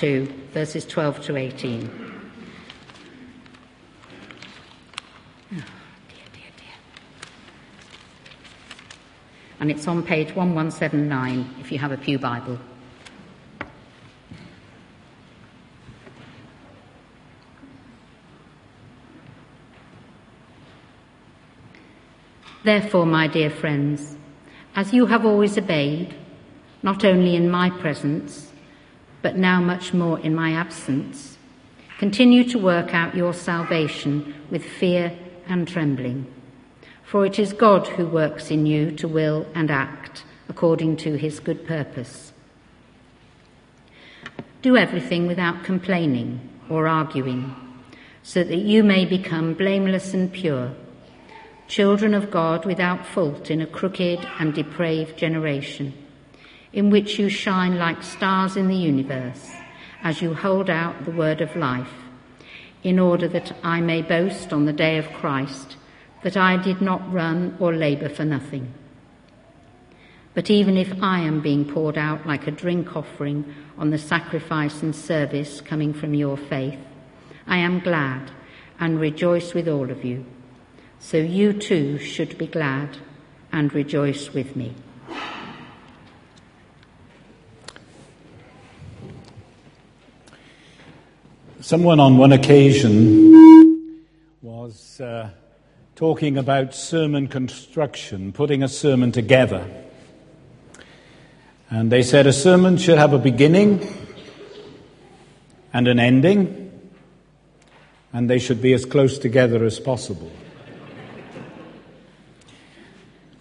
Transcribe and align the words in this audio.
2, 0.00 0.32
verses 0.54 0.86
12 0.86 1.20
to 1.26 1.36
18. 1.36 1.90
Oh, 5.52 5.56
dear, 5.56 5.64
dear, 6.32 6.42
dear. 6.56 6.78
And 9.60 9.70
it's 9.70 9.86
on 9.86 10.02
page 10.02 10.28
1179 10.28 11.56
if 11.60 11.70
you 11.70 11.78
have 11.78 11.92
a 11.92 11.98
Pew 11.98 12.18
Bible. 12.18 12.58
Therefore, 22.64 23.04
my 23.04 23.26
dear 23.26 23.50
friends, 23.50 24.16
as 24.74 24.94
you 24.94 25.04
have 25.04 25.26
always 25.26 25.58
obeyed, 25.58 26.14
not 26.82 27.04
only 27.04 27.36
in 27.36 27.50
my 27.50 27.68
presence, 27.68 28.49
but 29.22 29.36
now 29.36 29.60
much 29.60 29.92
more 29.92 30.18
in 30.20 30.34
my 30.34 30.52
absence. 30.52 31.36
Continue 31.98 32.44
to 32.44 32.58
work 32.58 32.94
out 32.94 33.14
your 33.14 33.34
salvation 33.34 34.34
with 34.50 34.64
fear 34.64 35.16
and 35.46 35.68
trembling. 35.68 36.26
For 37.04 37.26
it 37.26 37.38
is 37.38 37.52
God 37.52 37.86
who 37.88 38.06
works 38.06 38.50
in 38.50 38.66
you 38.66 38.92
to 38.92 39.08
will 39.08 39.46
and 39.54 39.70
act 39.70 40.24
according 40.48 40.96
to 40.98 41.16
his 41.16 41.40
good 41.40 41.66
purpose. 41.66 42.32
Do 44.62 44.76
everything 44.76 45.26
without 45.26 45.64
complaining 45.64 46.40
or 46.68 46.86
arguing, 46.86 47.54
so 48.22 48.44
that 48.44 48.58
you 48.58 48.84
may 48.84 49.04
become 49.04 49.54
blameless 49.54 50.14
and 50.14 50.32
pure, 50.32 50.72
children 51.66 52.14
of 52.14 52.30
God 52.30 52.64
without 52.64 53.06
fault 53.06 53.50
in 53.50 53.60
a 53.60 53.66
crooked 53.66 54.26
and 54.38 54.54
depraved 54.54 55.16
generation 55.16 55.94
in 56.72 56.90
which 56.90 57.18
you 57.18 57.28
shine 57.28 57.78
like 57.78 58.02
stars 58.02 58.56
in 58.56 58.68
the 58.68 58.76
universe 58.76 59.50
as 60.02 60.22
you 60.22 60.34
hold 60.34 60.70
out 60.70 61.04
the 61.04 61.10
word 61.10 61.40
of 61.40 61.56
life, 61.56 61.92
in 62.82 62.98
order 62.98 63.28
that 63.28 63.54
I 63.62 63.80
may 63.80 64.02
boast 64.02 64.52
on 64.52 64.64
the 64.64 64.72
day 64.72 64.96
of 64.96 65.12
Christ 65.12 65.76
that 66.22 66.36
I 66.36 66.56
did 66.56 66.80
not 66.80 67.12
run 67.12 67.56
or 67.58 67.74
labour 67.74 68.08
for 68.08 68.24
nothing. 68.24 68.72
But 70.32 70.48
even 70.48 70.76
if 70.76 71.02
I 71.02 71.20
am 71.20 71.40
being 71.40 71.64
poured 71.64 71.98
out 71.98 72.26
like 72.26 72.46
a 72.46 72.52
drink 72.52 72.96
offering 72.96 73.52
on 73.76 73.90
the 73.90 73.98
sacrifice 73.98 74.82
and 74.82 74.94
service 74.94 75.60
coming 75.60 75.92
from 75.92 76.14
your 76.14 76.36
faith, 76.36 76.78
I 77.46 77.58
am 77.58 77.80
glad 77.80 78.30
and 78.78 79.00
rejoice 79.00 79.54
with 79.54 79.68
all 79.68 79.90
of 79.90 80.04
you. 80.04 80.24
So 81.00 81.16
you 81.16 81.52
too 81.52 81.98
should 81.98 82.38
be 82.38 82.46
glad 82.46 82.98
and 83.52 83.74
rejoice 83.74 84.32
with 84.32 84.54
me. 84.54 84.74
Someone 91.62 92.00
on 92.00 92.16
one 92.16 92.32
occasion 92.32 94.06
was 94.40 94.98
uh, 94.98 95.28
talking 95.94 96.38
about 96.38 96.74
sermon 96.74 97.28
construction, 97.28 98.32
putting 98.32 98.62
a 98.62 98.68
sermon 98.68 99.12
together. 99.12 99.66
And 101.68 101.92
they 101.92 102.02
said 102.02 102.26
a 102.26 102.32
sermon 102.32 102.78
should 102.78 102.96
have 102.96 103.12
a 103.12 103.18
beginning 103.18 103.86
and 105.74 105.86
an 105.86 106.00
ending, 106.00 106.72
and 108.10 108.30
they 108.30 108.38
should 108.38 108.62
be 108.62 108.72
as 108.72 108.86
close 108.86 109.18
together 109.18 109.62
as 109.62 109.78
possible. 109.78 110.32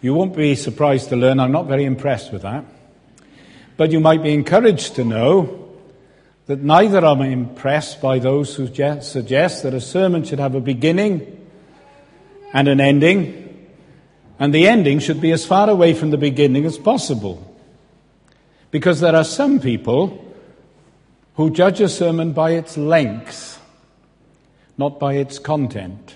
You 0.02 0.14
won't 0.14 0.36
be 0.36 0.56
surprised 0.56 1.08
to 1.10 1.16
learn 1.16 1.40
I'm 1.40 1.54
not 1.54 1.68
very 1.68 1.86
impressed 1.86 2.34
with 2.34 2.42
that. 2.42 2.66
But 3.78 3.92
you 3.92 4.02
might 4.02 4.22
be 4.22 4.34
encouraged 4.34 4.96
to 4.96 5.06
know 5.06 5.59
that 6.50 6.64
neither 6.64 7.06
am 7.06 7.22
I 7.22 7.28
impressed 7.28 8.02
by 8.02 8.18
those 8.18 8.56
who 8.56 8.66
suggest 8.66 9.62
that 9.62 9.76
a 9.76 9.80
sermon 9.80 10.24
should 10.24 10.40
have 10.40 10.56
a 10.56 10.60
beginning 10.60 11.48
and 12.54 12.68
an 12.68 12.82
ending, 12.82 13.68
and 14.40 14.52
the 14.52 14.68
ending 14.68 14.98
should 14.98 15.22
be 15.22 15.32
as 15.32 15.46
far 15.46 15.70
away 15.70 15.94
from 15.94 16.10
the 16.10 16.18
beginning 16.18 16.66
as 16.66 16.80
possible. 16.80 17.56
Because 18.72 19.00
there 19.00 19.16
are 19.16 19.24
some 19.24 19.60
people 19.60 20.26
who 21.36 21.52
judge 21.52 21.82
a 21.82 21.88
sermon 21.88 22.34
by 22.34 22.54
its 22.54 22.78
length, 22.78 23.62
not 24.76 25.00
by 25.00 25.14
its 25.14 25.38
content, 25.38 26.16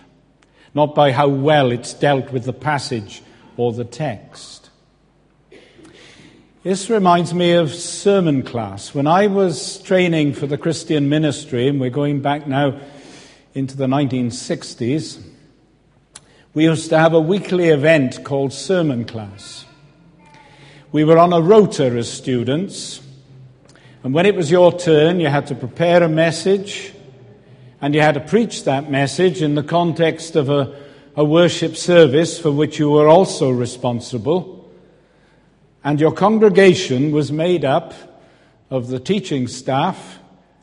not 0.74 0.96
by 0.96 1.12
how 1.12 1.28
well 1.28 1.72
it's 1.72 1.94
dealt 1.94 2.32
with 2.32 2.46
the 2.46 2.54
passage 2.54 3.22
or 3.56 3.72
the 3.72 3.86
text. 3.86 4.63
This 6.64 6.90
reminds 6.90 7.34
me 7.34 7.52
of 7.56 7.74
sermon 7.74 8.42
class. 8.42 8.96
When 8.96 9.06
I 9.06 9.28
was 9.28 9.82
training 9.82 10.32
for 10.32 10.48
the 10.48 10.58
Christian 10.58 11.10
ministry, 11.10 11.68
and 11.68 11.78
we're 11.78 11.90
going 11.90 12.22
back 12.22 12.48
now 12.48 12.80
into 13.54 13.76
the 13.76 13.88
1960s, 13.88 15.22
we 16.54 16.64
used 16.64 16.88
to 16.92 16.98
have 16.98 17.14
a 17.14 17.20
weekly 17.20 17.68
event 17.68 18.24
called 18.24 18.54
sermon 18.54 19.04
class. 19.04 19.66
We 20.94 21.04
were 21.04 21.18
on 21.18 21.34
a 21.34 21.42
rota 21.42 21.88
as 21.98 22.10
students, 22.10 23.02
and 24.02 24.14
when 24.14 24.26
it 24.26 24.36
was 24.36 24.50
your 24.50 24.72
turn, 24.72 25.20
you 25.20 25.28
had 25.28 25.48
to 25.48 25.56
prepare 25.56 26.02
a 26.02 26.08
message, 26.08 26.94
and 27.82 27.94
you 27.94 28.00
had 28.00 28.14
to 28.14 28.22
preach 28.22 28.64
that 28.64 28.90
message 28.90 29.42
in 29.42 29.56
the 29.56 29.64
context 29.64 30.38
of 30.38 30.50
a, 30.50 30.74
a 31.18 31.26
worship 31.26 31.76
service 31.76 32.40
for 32.40 32.54
which 32.54 32.80
you 32.80 32.90
were 32.90 33.10
also 33.10 33.52
responsible. 33.52 34.53
And 35.84 36.00
your 36.00 36.14
congregation 36.14 37.12
was 37.12 37.32
made 37.32 37.66
up 37.66 37.94
of 38.70 38.88
the 38.88 39.00
teaching 39.00 39.48
staff 39.48 40.20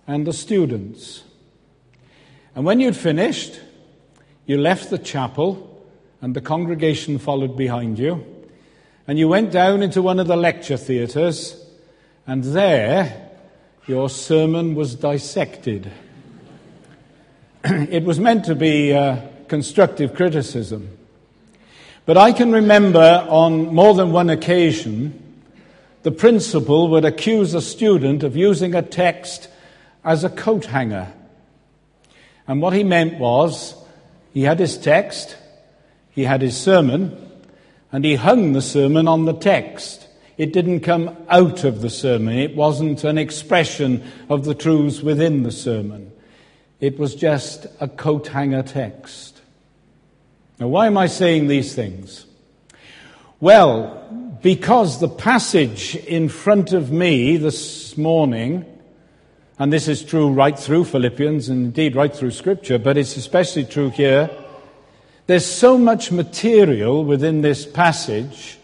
and 0.06 0.26
the 0.26 0.32
students. 0.32 1.22
And 2.54 2.64
when 2.64 2.80
you'd 2.80 2.96
finished, 2.96 3.60
you 4.46 4.58
left 4.58 4.90
the 4.90 4.98
chapel 4.98 5.66
and 6.20 6.34
the 6.34 6.40
congregation 6.40 7.18
followed 7.18 7.56
behind 7.56 7.98
you. 7.98 8.24
And 9.06 9.18
you 9.18 9.28
went 9.28 9.50
down 9.50 9.82
into 9.82 10.02
one 10.02 10.20
of 10.20 10.26
the 10.26 10.36
lecture 10.36 10.76
theatres, 10.76 11.56
and 12.26 12.44
there 12.44 13.30
your 13.86 14.08
sermon 14.08 14.74
was 14.74 14.94
dissected. 14.94 15.90
it 17.64 18.04
was 18.04 18.20
meant 18.20 18.44
to 18.44 18.54
be 18.54 18.92
uh, 18.92 19.20
constructive 19.48 20.14
criticism. 20.14 20.96
But 22.10 22.18
I 22.18 22.32
can 22.32 22.50
remember 22.50 23.24
on 23.28 23.72
more 23.72 23.94
than 23.94 24.10
one 24.10 24.30
occasion 24.30 25.44
the 26.02 26.10
principal 26.10 26.88
would 26.88 27.04
accuse 27.04 27.54
a 27.54 27.62
student 27.62 28.24
of 28.24 28.36
using 28.36 28.74
a 28.74 28.82
text 28.82 29.46
as 30.04 30.24
a 30.24 30.28
coat 30.28 30.64
hanger. 30.64 31.12
And 32.48 32.60
what 32.60 32.72
he 32.72 32.82
meant 32.82 33.20
was 33.20 33.76
he 34.34 34.42
had 34.42 34.58
his 34.58 34.76
text, 34.76 35.36
he 36.10 36.24
had 36.24 36.42
his 36.42 36.56
sermon, 36.56 37.30
and 37.92 38.04
he 38.04 38.16
hung 38.16 38.54
the 38.54 38.60
sermon 38.60 39.06
on 39.06 39.24
the 39.26 39.34
text. 39.34 40.08
It 40.36 40.52
didn't 40.52 40.80
come 40.80 41.16
out 41.28 41.62
of 41.62 41.80
the 41.80 41.90
sermon. 41.90 42.36
It 42.36 42.56
wasn't 42.56 43.04
an 43.04 43.18
expression 43.18 44.02
of 44.28 44.44
the 44.44 44.54
truths 44.56 45.00
within 45.00 45.44
the 45.44 45.52
sermon. 45.52 46.10
It 46.80 46.98
was 46.98 47.14
just 47.14 47.68
a 47.78 47.86
coat 47.86 48.26
hanger 48.26 48.64
text. 48.64 49.39
Now, 50.60 50.68
why 50.68 50.86
am 50.86 50.98
I 50.98 51.06
saying 51.06 51.48
these 51.48 51.74
things? 51.74 52.26
Well, 53.40 54.36
because 54.42 55.00
the 55.00 55.08
passage 55.08 55.96
in 55.96 56.28
front 56.28 56.74
of 56.74 56.92
me 56.92 57.38
this 57.38 57.96
morning, 57.96 58.66
and 59.58 59.72
this 59.72 59.88
is 59.88 60.04
true 60.04 60.30
right 60.30 60.58
through 60.58 60.84
Philippians 60.84 61.48
and 61.48 61.64
indeed 61.64 61.96
right 61.96 62.14
through 62.14 62.32
Scripture, 62.32 62.78
but 62.78 62.98
it's 62.98 63.16
especially 63.16 63.64
true 63.64 63.88
here, 63.88 64.28
there's 65.26 65.46
so 65.46 65.78
much 65.78 66.12
material 66.12 67.06
within 67.06 67.40
this 67.40 67.64
passage 67.64 68.58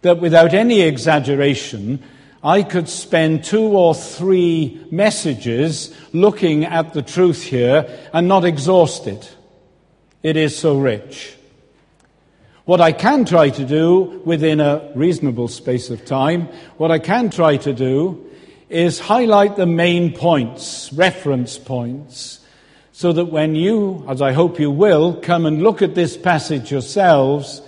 that 0.00 0.18
without 0.20 0.54
any 0.54 0.80
exaggeration, 0.80 2.02
I 2.42 2.64
could 2.64 2.88
spend 2.88 3.44
two 3.44 3.68
or 3.68 3.94
three 3.94 4.84
messages 4.90 5.94
looking 6.12 6.64
at 6.64 6.94
the 6.94 7.02
truth 7.02 7.44
here 7.44 7.86
and 8.12 8.26
not 8.26 8.44
exhaust 8.44 9.06
it. 9.06 9.36
It 10.22 10.36
is 10.36 10.56
so 10.56 10.78
rich. 10.78 11.36
What 12.64 12.80
I 12.80 12.92
can 12.92 13.24
try 13.24 13.50
to 13.50 13.64
do 13.64 14.22
within 14.24 14.60
a 14.60 14.92
reasonable 14.94 15.48
space 15.48 15.90
of 15.90 16.04
time, 16.04 16.48
what 16.76 16.92
I 16.92 17.00
can 17.00 17.28
try 17.28 17.56
to 17.56 17.72
do 17.72 18.24
is 18.68 19.00
highlight 19.00 19.56
the 19.56 19.66
main 19.66 20.14
points, 20.14 20.92
reference 20.92 21.58
points, 21.58 22.38
so 22.92 23.12
that 23.12 23.26
when 23.26 23.56
you, 23.56 24.04
as 24.08 24.22
I 24.22 24.32
hope 24.32 24.60
you 24.60 24.70
will, 24.70 25.14
come 25.14 25.44
and 25.44 25.62
look 25.62 25.82
at 25.82 25.96
this 25.96 26.16
passage 26.16 26.70
yourselves, 26.70 27.60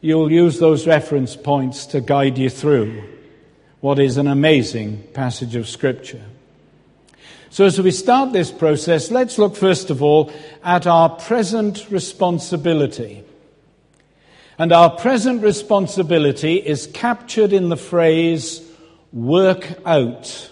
you'll 0.00 0.30
use 0.30 0.60
those 0.60 0.86
reference 0.86 1.34
points 1.34 1.86
to 1.86 2.00
guide 2.00 2.38
you 2.38 2.50
through 2.50 3.02
what 3.80 3.98
is 3.98 4.16
an 4.16 4.28
amazing 4.28 5.02
passage 5.12 5.56
of 5.56 5.68
Scripture. 5.68 6.22
So, 7.54 7.66
as 7.66 7.80
we 7.80 7.92
start 7.92 8.32
this 8.32 8.50
process, 8.50 9.12
let's 9.12 9.38
look 9.38 9.54
first 9.54 9.88
of 9.88 10.02
all 10.02 10.32
at 10.64 10.88
our 10.88 11.08
present 11.08 11.88
responsibility. 11.88 13.22
And 14.58 14.72
our 14.72 14.90
present 14.90 15.40
responsibility 15.40 16.56
is 16.56 16.88
captured 16.88 17.52
in 17.52 17.68
the 17.68 17.76
phrase, 17.76 18.60
work 19.12 19.68
out. 19.86 20.50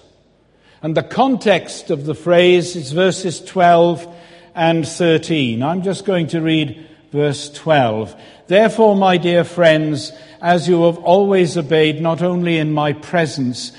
And 0.81 0.97
the 0.97 1.03
context 1.03 1.91
of 1.91 2.07
the 2.07 2.15
phrase 2.15 2.77
is 2.77 2.93
verses 2.93 3.41
12 3.41 4.07
and 4.55 4.87
13. 4.87 5.61
I'm 5.61 5.83
just 5.83 6.05
going 6.05 6.29
to 6.29 6.41
read 6.41 6.89
verse 7.11 7.51
12. 7.51 8.15
Therefore, 8.47 8.95
my 8.95 9.17
dear 9.17 9.43
friends, 9.43 10.13
as 10.41 10.69
you 10.69 10.85
have 10.85 10.99
always 10.99 11.57
obeyed, 11.57 12.01
not 12.01 12.23
only 12.23 12.59
in 12.59 12.73
my 12.73 12.93
presence, 12.93 13.73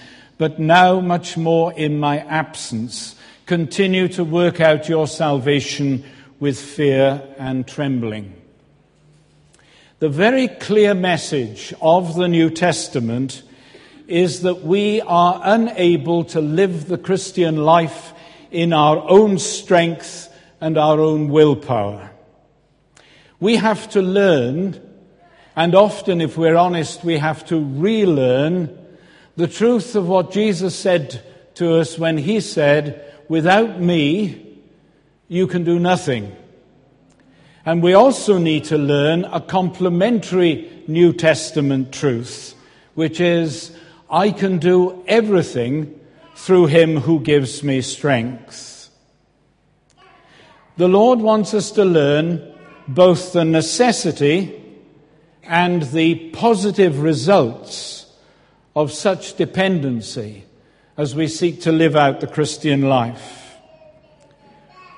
but 0.44 0.60
now 0.60 1.00
much 1.00 1.38
more 1.38 1.72
in 1.72 1.98
my 1.98 2.18
absence, 2.20 3.16
continue 3.46 4.10
to 4.10 4.26
work 4.26 4.60
out 4.60 4.90
your 4.90 5.08
salvation 5.08 6.04
with 6.38 6.60
fear 6.60 7.24
and 7.38 7.66
trembling. 7.66 8.34
The 10.00 10.10
very 10.10 10.50
clear 10.50 10.94
message 10.94 11.74
of 11.82 12.16
the 12.16 12.28
New 12.28 12.50
Testament 12.50 13.44
is 14.10 14.42
that 14.42 14.66
we 14.66 15.00
are 15.00 15.40
unable 15.46 16.26
to 16.26 16.42
live 16.42 16.90
the 16.90 16.98
Christian 16.98 17.64
life 17.64 18.12
in 18.52 18.74
our 18.74 18.98
own 19.10 19.40
strength 19.40 20.28
and 20.60 20.78
our 20.78 21.00
own 21.00 21.30
willpower. 21.30 22.12
We 23.40 23.56
have 23.56 23.90
to 23.92 24.02
learn, 24.02 24.78
and 25.56 25.74
often, 25.74 26.20
if 26.20 26.38
we're 26.38 26.58
honest, 26.58 27.06
we 27.06 27.18
have 27.18 27.46
to 27.46 27.64
relearn 27.64 28.83
the 29.36 29.48
truth 29.48 29.96
of 29.96 30.08
what 30.08 30.32
Jesus 30.32 30.76
said 30.76 31.24
to 31.56 31.76
us 31.76 31.98
when 31.98 32.18
he 32.18 32.40
said, 32.40 33.12
Without 33.28 33.80
me, 33.80 34.60
you 35.28 35.48
can 35.48 35.64
do 35.64 35.80
nothing. 35.80 36.36
And 37.66 37.82
we 37.82 37.94
also 37.94 38.38
need 38.38 38.66
to 38.66 38.78
learn 38.78 39.26
a 39.26 39.40
complementary 39.42 40.84
New 40.88 41.14
Testament 41.14 41.94
truth, 41.94 42.56
which 42.94 43.20
is, 43.20 43.76
I 44.10 44.32
can 44.32 44.60
do 44.60 45.04
everything 45.08 46.00
through 46.36 46.68
him 46.68 46.98
who 46.98 47.20
gives 47.22 47.64
me 47.64 47.82
strength. 47.82 48.90
The 50.78 50.88
Lord 50.88 51.20
wants 51.20 51.54
us 51.54 51.72
to 51.72 51.86
learn 51.86 52.54
both 52.88 53.34
the 53.34 53.46
necessity 53.46 54.60
and 55.44 55.84
the 55.84 56.30
positive 56.32 57.02
results 57.02 58.03
of 58.76 58.92
such 58.92 59.36
dependency 59.36 60.46
as 60.98 61.16
we 61.16 61.28
seek 61.28 61.62
to 61.62 61.72
live 61.72 61.96
out 61.96 62.20
the 62.20 62.28
Christian 62.28 62.84
life. 62.84 63.58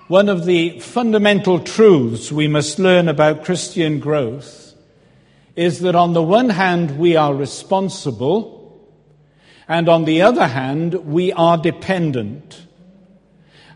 One 0.07 0.29
of 0.29 0.45
the 0.45 0.79
fundamental 0.79 1.59
truths 1.59 2.31
we 2.31 2.47
must 2.47 2.77
learn 2.79 3.09
about 3.09 3.43
Christian 3.43 3.99
growth 3.99 4.75
is 5.55 5.79
that 5.79 5.95
on 5.95 6.13
the 6.13 6.21
one 6.21 6.49
hand 6.49 6.99
we 6.99 7.15
are 7.15 7.33
responsible 7.33 8.55
and 9.67 9.89
on 9.89 10.05
the 10.05 10.21
other 10.21 10.47
hand 10.47 10.93
we 10.93 11.31
are 11.33 11.57
dependent. 11.57 12.61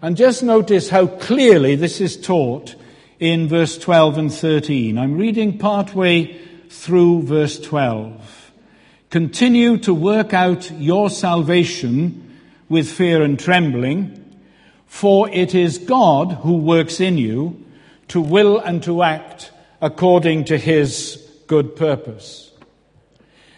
And 0.01 0.15
just 0.15 0.43
notice 0.43 0.89
how 0.89 1.07
clearly 1.07 1.75
this 1.75 1.99
is 1.99 2.15
taught 2.15 2.75
in 3.19 3.47
verse 3.47 3.77
12 3.77 4.17
and 4.17 4.33
13. 4.33 4.97
I'm 4.97 5.17
reading 5.17 5.57
partway 5.57 6.39
through 6.69 7.23
verse 7.23 7.59
12. 7.59 8.38
Continue 9.09 9.77
to 9.79 9.93
work 9.93 10.35
out 10.35 10.69
your 10.71 11.09
salvation 11.09 12.39
with 12.69 12.87
fear 12.87 13.23
and 13.23 13.39
trembling, 13.39 14.39
for 14.85 15.27
it 15.29 15.55
is 15.55 15.79
God 15.79 16.33
who 16.43 16.57
works 16.57 16.99
in 16.99 17.17
you 17.17 17.65
to 18.09 18.21
will 18.21 18.59
and 18.59 18.83
to 18.83 19.01
act 19.01 19.51
according 19.81 20.45
to 20.45 20.59
his 20.59 21.27
good 21.47 21.75
purpose. 21.75 22.51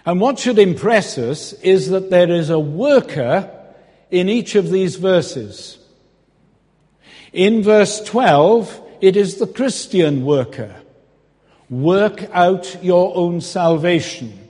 And 0.06 0.21
what 0.21 0.39
should 0.39 0.57
impress 0.57 1.18
us 1.18 1.51
is 1.53 1.89
that 1.89 2.09
there 2.09 2.31
is 2.31 2.50
a 2.50 2.59
worker 2.59 3.51
in 4.09 4.30
each 4.30 4.56
of 4.56 4.71
these 4.71 4.95
verses. 4.95 5.77
In 7.33 7.62
verse 7.62 8.01
12, 8.01 8.81
it 9.01 9.18
is 9.18 9.36
the 9.36 9.48
Christian 9.48 10.24
worker. 10.24 10.75
Work 11.69 12.30
out 12.31 12.81
your 12.81 13.15
own 13.15 13.42
salvation. 13.42 14.41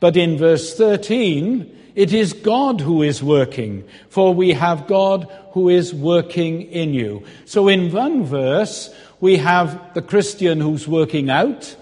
But 0.00 0.16
in 0.16 0.38
verse 0.38 0.74
13, 0.74 1.76
it 1.94 2.12
is 2.12 2.32
God 2.32 2.80
who 2.80 3.02
is 3.02 3.22
working, 3.22 3.88
for 4.08 4.32
we 4.32 4.52
have 4.52 4.86
God 4.86 5.28
who 5.52 5.68
is 5.68 5.92
working 5.92 6.62
in 6.62 6.94
you. 6.94 7.24
So 7.44 7.66
in 7.66 7.92
one 7.92 8.24
verse, 8.24 8.94
we 9.20 9.38
have 9.38 9.94
the 9.94 10.02
Christian 10.02 10.60
who's 10.60 10.86
working 10.86 11.28
out, 11.28 11.74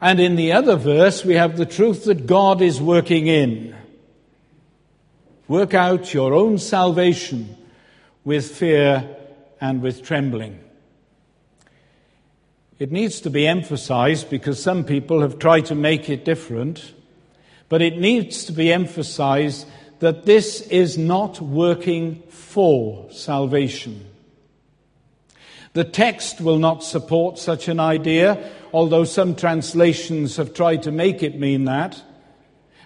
and 0.00 0.20
in 0.20 0.36
the 0.36 0.52
other 0.52 0.76
verse, 0.76 1.24
we 1.24 1.34
have 1.34 1.56
the 1.56 1.64
truth 1.64 2.04
that 2.04 2.26
God 2.26 2.60
is 2.60 2.82
working 2.82 3.28
in. 3.28 3.74
Work 5.48 5.72
out 5.72 6.12
your 6.12 6.34
own 6.34 6.58
salvation 6.58 7.56
with 8.24 8.50
fear 8.50 9.08
and 9.60 9.80
with 9.80 10.02
trembling. 10.02 10.60
It 12.78 12.92
needs 12.92 13.22
to 13.22 13.30
be 13.30 13.46
emphasized 13.46 14.28
because 14.28 14.62
some 14.62 14.84
people 14.84 15.22
have 15.22 15.38
tried 15.38 15.66
to 15.66 15.74
make 15.74 16.10
it 16.10 16.26
different, 16.26 16.92
but 17.68 17.82
it 17.82 17.98
needs 17.98 18.44
to 18.44 18.52
be 18.52 18.72
emphasized 18.72 19.66
that 19.98 20.24
this 20.24 20.60
is 20.62 20.98
not 20.98 21.40
working 21.40 22.22
for 22.28 23.10
salvation. 23.10 24.06
The 25.72 25.84
text 25.84 26.40
will 26.40 26.58
not 26.58 26.82
support 26.82 27.38
such 27.38 27.68
an 27.68 27.80
idea, 27.80 28.50
although 28.72 29.04
some 29.04 29.34
translations 29.34 30.36
have 30.36 30.54
tried 30.54 30.82
to 30.84 30.90
make 30.90 31.22
it 31.22 31.38
mean 31.38 31.64
that. 31.64 32.02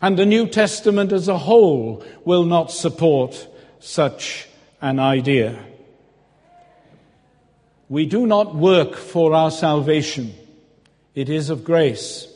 And 0.02 0.18
the 0.18 0.26
New 0.26 0.46
Testament 0.48 1.12
as 1.12 1.28
a 1.28 1.38
whole 1.38 2.04
will 2.24 2.44
not 2.44 2.72
support 2.72 3.46
such 3.80 4.48
an 4.80 4.98
idea. 4.98 5.58
We 7.88 8.06
do 8.06 8.26
not 8.26 8.54
work 8.54 8.94
for 8.96 9.34
our 9.34 9.50
salvation. 9.50 10.32
It 11.14 11.28
is 11.28 11.50
of 11.50 11.64
grace. 11.64 12.26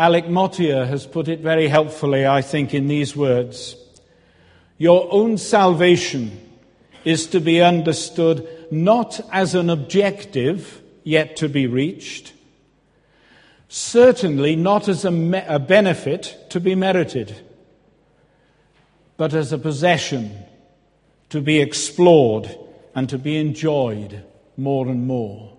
Alec 0.00 0.30
Motyer 0.30 0.86
has 0.86 1.06
put 1.06 1.28
it 1.28 1.40
very 1.40 1.68
helpfully, 1.68 2.26
I 2.26 2.40
think, 2.40 2.72
in 2.72 2.88
these 2.88 3.14
words. 3.14 3.76
Your 4.78 5.06
own 5.10 5.36
salvation 5.36 6.40
is 7.04 7.26
to 7.26 7.38
be 7.38 7.60
understood 7.60 8.48
not 8.70 9.20
as 9.30 9.54
an 9.54 9.68
objective 9.68 10.80
yet 11.04 11.36
to 11.36 11.50
be 11.50 11.66
reached, 11.66 12.32
certainly 13.68 14.56
not 14.56 14.88
as 14.88 15.04
a, 15.04 15.10
me- 15.10 15.44
a 15.46 15.58
benefit 15.58 16.46
to 16.48 16.60
be 16.60 16.74
merited, 16.74 17.36
but 19.18 19.34
as 19.34 19.52
a 19.52 19.58
possession 19.58 20.34
to 21.28 21.42
be 21.42 21.60
explored 21.60 22.48
and 22.94 23.06
to 23.10 23.18
be 23.18 23.36
enjoyed 23.36 24.24
more 24.56 24.88
and 24.88 25.06
more. 25.06 25.58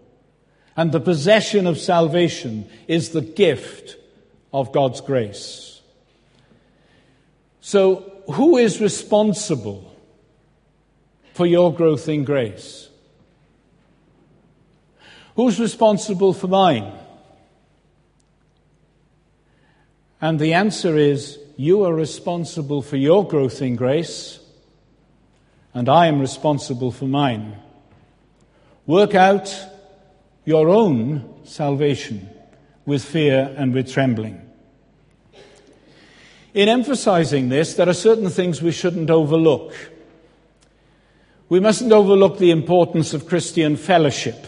And 0.76 0.92
the 0.92 1.00
possession 1.00 1.68
of 1.68 1.78
salvation 1.78 2.68
is 2.88 3.10
the 3.10 3.22
gift 3.22 3.98
of 4.54 4.72
God's 4.72 5.02
grace. 5.02 5.82
So, 7.62 8.24
who 8.32 8.58
is 8.58 8.82
responsible 8.82 9.96
for 11.34 11.46
your 11.46 11.74
growth 11.74 12.10
in 12.10 12.24
grace? 12.24 12.90
Who's 15.36 15.60
responsible 15.60 16.34
for 16.34 16.48
mine? 16.48 16.92
And 20.20 20.40
the 20.40 20.54
answer 20.54 20.98
is 20.98 21.40
you 21.58 21.84
are 21.84 21.94
responsible 21.94 22.82
for 22.82 22.98
your 22.98 23.28
growth 23.28 23.62
in 23.62 23.76
grace 23.76 24.40
and 25.74 25.88
I 25.88 26.08
am 26.08 26.20
responsible 26.20 26.92
for 26.92 27.06
mine. 27.06 27.58
Work 28.86 29.16
out 29.16 29.56
your 30.44 30.70
own 30.70 31.40
salvation 31.44 32.30
with 32.92 33.06
fear 33.06 33.56
and 33.58 33.74
with 33.74 33.90
trembling. 33.90 34.42
In 36.54 36.68
emphasizing 36.68 37.48
this, 37.48 37.76
there 37.76 37.88
are 37.88 37.94
certain 37.94 38.30
things 38.30 38.62
we 38.62 38.74
shouldn't 38.74 39.10
overlook. 39.10 39.74
We 41.48 41.62
mustn't 41.62 41.94
overlook 41.94 42.38
the 42.38 42.52
importance 42.52 43.14
of 43.14 43.28
Christian 43.28 43.78
fellowship. 43.78 44.46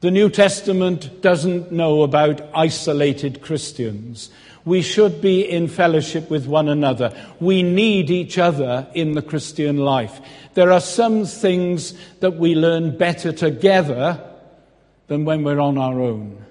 The 0.00 0.10
New 0.10 0.30
Testament 0.30 1.20
doesn't 1.20 1.70
know 1.70 2.02
about 2.02 2.40
isolated 2.54 3.42
Christians. 3.42 4.30
We 4.64 4.80
should 4.80 5.20
be 5.20 5.46
in 5.46 5.68
fellowship 5.68 6.30
with 6.30 6.46
one 6.46 6.70
another. 6.70 7.12
We 7.40 7.62
need 7.62 8.08
each 8.08 8.38
other 8.38 8.86
in 8.94 9.12
the 9.12 9.22
Christian 9.22 9.76
life. 9.76 10.18
There 10.54 10.72
are 10.72 10.80
some 10.80 11.26
things 11.26 11.92
that 12.20 12.36
we 12.36 12.54
learn 12.54 12.96
better 12.96 13.32
together 13.32 14.18
than 15.08 15.26
when 15.26 15.44
we're 15.44 15.60
on 15.60 15.76
our 15.76 16.00
own. 16.00 16.42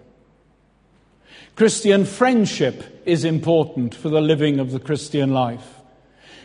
Christian 1.62 2.06
friendship 2.06 3.04
is 3.06 3.24
important 3.24 3.94
for 3.94 4.10
the 4.10 4.20
living 4.20 4.60
of 4.60 4.72
the 4.72 4.80
Christian 4.80 5.32
life. 5.32 5.76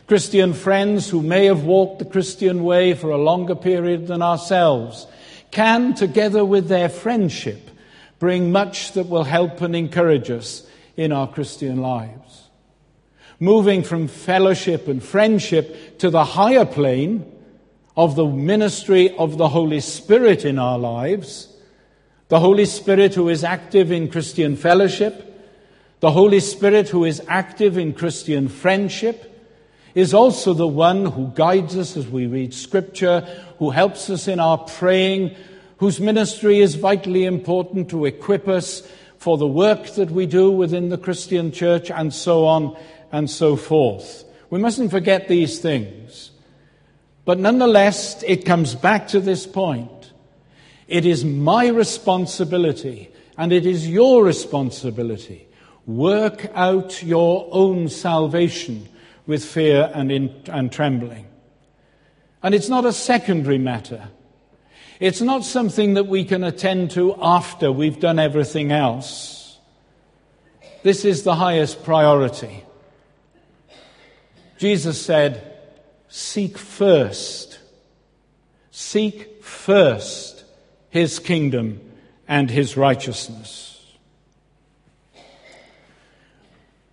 Christian 0.06 0.52
friends 0.52 1.08
who 1.08 1.22
may 1.22 1.46
have 1.46 1.64
walked 1.64 2.00
the 2.00 2.04
Christian 2.04 2.64
way 2.64 2.92
for 2.92 3.08
a 3.08 3.16
longer 3.16 3.54
period 3.54 4.08
than 4.08 4.20
ourselves 4.20 5.06
can, 5.50 5.94
together 5.94 6.44
with 6.44 6.68
their 6.68 6.90
friendship, 6.90 7.70
bring 8.18 8.52
much 8.52 8.92
that 8.92 9.08
will 9.08 9.24
help 9.24 9.62
and 9.62 9.74
encourage 9.74 10.30
us 10.30 10.66
in 10.98 11.12
our 11.12 11.26
Christian 11.26 11.80
lives. 11.80 12.50
moving 13.40 13.82
from 13.82 14.08
fellowship 14.08 14.86
and 14.86 15.02
friendship 15.02 15.98
to 15.98 16.10
the 16.10 16.24
higher 16.24 16.66
plane 16.66 17.24
of 17.96 18.16
the 18.16 18.26
ministry 18.26 19.16
of 19.16 19.38
the 19.38 19.48
Holy 19.48 19.80
Spirit 19.80 20.44
in 20.44 20.58
our 20.58 20.78
lives. 20.78 21.55
The 22.28 22.40
Holy 22.40 22.64
Spirit 22.64 23.14
who 23.14 23.28
is 23.28 23.44
active 23.44 23.92
in 23.92 24.10
Christian 24.10 24.56
fellowship, 24.56 25.22
the 26.00 26.10
Holy 26.10 26.40
Spirit 26.40 26.88
who 26.88 27.04
is 27.04 27.22
active 27.28 27.78
in 27.78 27.92
Christian 27.92 28.48
friendship, 28.48 29.32
is 29.94 30.12
also 30.12 30.52
the 30.52 30.66
one 30.66 31.06
who 31.06 31.28
guides 31.28 31.76
us 31.76 31.96
as 31.96 32.08
we 32.08 32.26
read 32.26 32.52
Scripture, 32.52 33.20
who 33.58 33.70
helps 33.70 34.10
us 34.10 34.28
in 34.28 34.40
our 34.40 34.58
praying, 34.58 35.34
whose 35.78 36.00
ministry 36.00 36.58
is 36.58 36.74
vitally 36.74 37.24
important 37.24 37.88
to 37.90 38.04
equip 38.04 38.48
us 38.48 38.82
for 39.18 39.38
the 39.38 39.46
work 39.46 39.86
that 39.94 40.10
we 40.10 40.26
do 40.26 40.50
within 40.50 40.88
the 40.88 40.98
Christian 40.98 41.52
church, 41.52 41.90
and 41.90 42.12
so 42.12 42.44
on 42.44 42.76
and 43.12 43.30
so 43.30 43.56
forth. 43.56 44.24
We 44.50 44.58
mustn't 44.58 44.90
forget 44.90 45.28
these 45.28 45.60
things. 45.60 46.32
But 47.24 47.38
nonetheless, 47.38 48.22
it 48.24 48.44
comes 48.44 48.74
back 48.74 49.08
to 49.08 49.20
this 49.20 49.46
point. 49.46 49.95
It 50.88 51.04
is 51.04 51.24
my 51.24 51.68
responsibility, 51.68 53.10
and 53.36 53.52
it 53.52 53.66
is 53.66 53.88
your 53.88 54.24
responsibility. 54.24 55.48
Work 55.84 56.50
out 56.54 57.02
your 57.02 57.48
own 57.50 57.88
salvation 57.88 58.88
with 59.26 59.44
fear 59.44 59.90
and, 59.94 60.12
in, 60.12 60.42
and 60.48 60.70
trembling. 60.70 61.26
And 62.42 62.54
it's 62.54 62.68
not 62.68 62.84
a 62.84 62.92
secondary 62.92 63.58
matter. 63.58 64.08
It's 65.00 65.20
not 65.20 65.44
something 65.44 65.94
that 65.94 66.06
we 66.06 66.24
can 66.24 66.44
attend 66.44 66.92
to 66.92 67.14
after 67.20 67.72
we've 67.72 68.00
done 68.00 68.18
everything 68.18 68.72
else. 68.72 69.58
This 70.82 71.04
is 71.04 71.24
the 71.24 71.34
highest 71.34 71.82
priority. 71.82 72.62
Jesus 74.58 75.00
said, 75.00 75.52
Seek 76.08 76.56
first, 76.56 77.58
seek 78.70 79.42
first 79.44 80.35
his 80.90 81.18
kingdom 81.18 81.80
and 82.28 82.50
his 82.50 82.76
righteousness. 82.76 83.72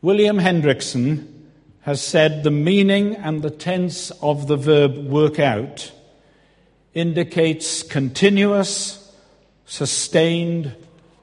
William 0.01 0.37
Hendriksen 0.37 1.27
has 1.81 2.01
said 2.01 2.43
the 2.43 2.51
meaning 2.51 3.15
and 3.15 3.41
the 3.41 3.49
tense 3.49 4.11
of 4.21 4.47
the 4.47 4.57
verb 4.57 4.97
work 5.07 5.39
out 5.39 5.91
indicates 6.93 7.83
continuous, 7.83 9.11
sustained, 9.65 10.75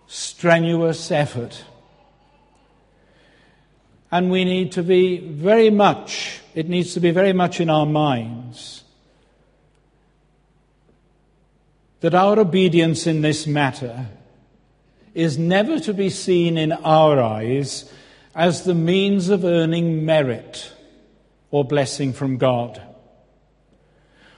strenuous 0.07 1.11
effort. 1.11 1.65
And 4.11 4.31
we 4.31 4.45
need 4.45 4.73
to 4.73 4.83
be 4.83 5.19
very 5.19 5.71
much, 5.71 6.41
it 6.55 6.69
needs 6.69 6.95
to 6.95 7.01
be 7.01 7.11
very 7.11 7.33
much 7.33 7.61
in 7.61 7.71
our 7.71 7.87
minds 7.87 8.83
that 12.01 12.15
our 12.15 12.39
obedience 12.39 13.07
in 13.07 13.21
this 13.21 13.47
matter 13.47 14.07
is 15.15 15.39
never 15.39 15.79
to 15.81 15.93
be 15.93 16.09
seen 16.09 16.57
in 16.57 16.73
our 16.73 17.21
eyes 17.21 17.93
as 18.35 18.65
the 18.65 18.75
means 18.75 19.29
of 19.29 19.45
earning 19.45 20.05
merit 20.05 20.73
or 21.51 21.65
blessing 21.65 22.13
from 22.13 22.39
God. 22.39 22.81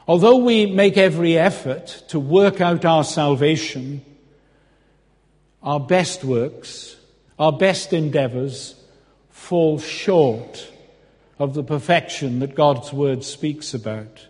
Although 0.08 0.38
we 0.38 0.66
make 0.66 0.96
every 0.96 1.38
effort 1.38 2.04
to 2.08 2.18
work 2.18 2.60
out 2.60 2.84
our 2.84 3.04
salvation, 3.04 4.04
our 5.62 5.78
best 5.78 6.24
works, 6.24 6.96
our 7.38 7.52
best 7.52 7.92
endeavors 7.92 8.74
fall 9.30 9.78
short 9.78 10.68
of 11.38 11.54
the 11.54 11.62
perfection 11.62 12.40
that 12.40 12.54
God's 12.54 12.92
Word 12.92 13.22
speaks 13.24 13.74
about. 13.74 14.26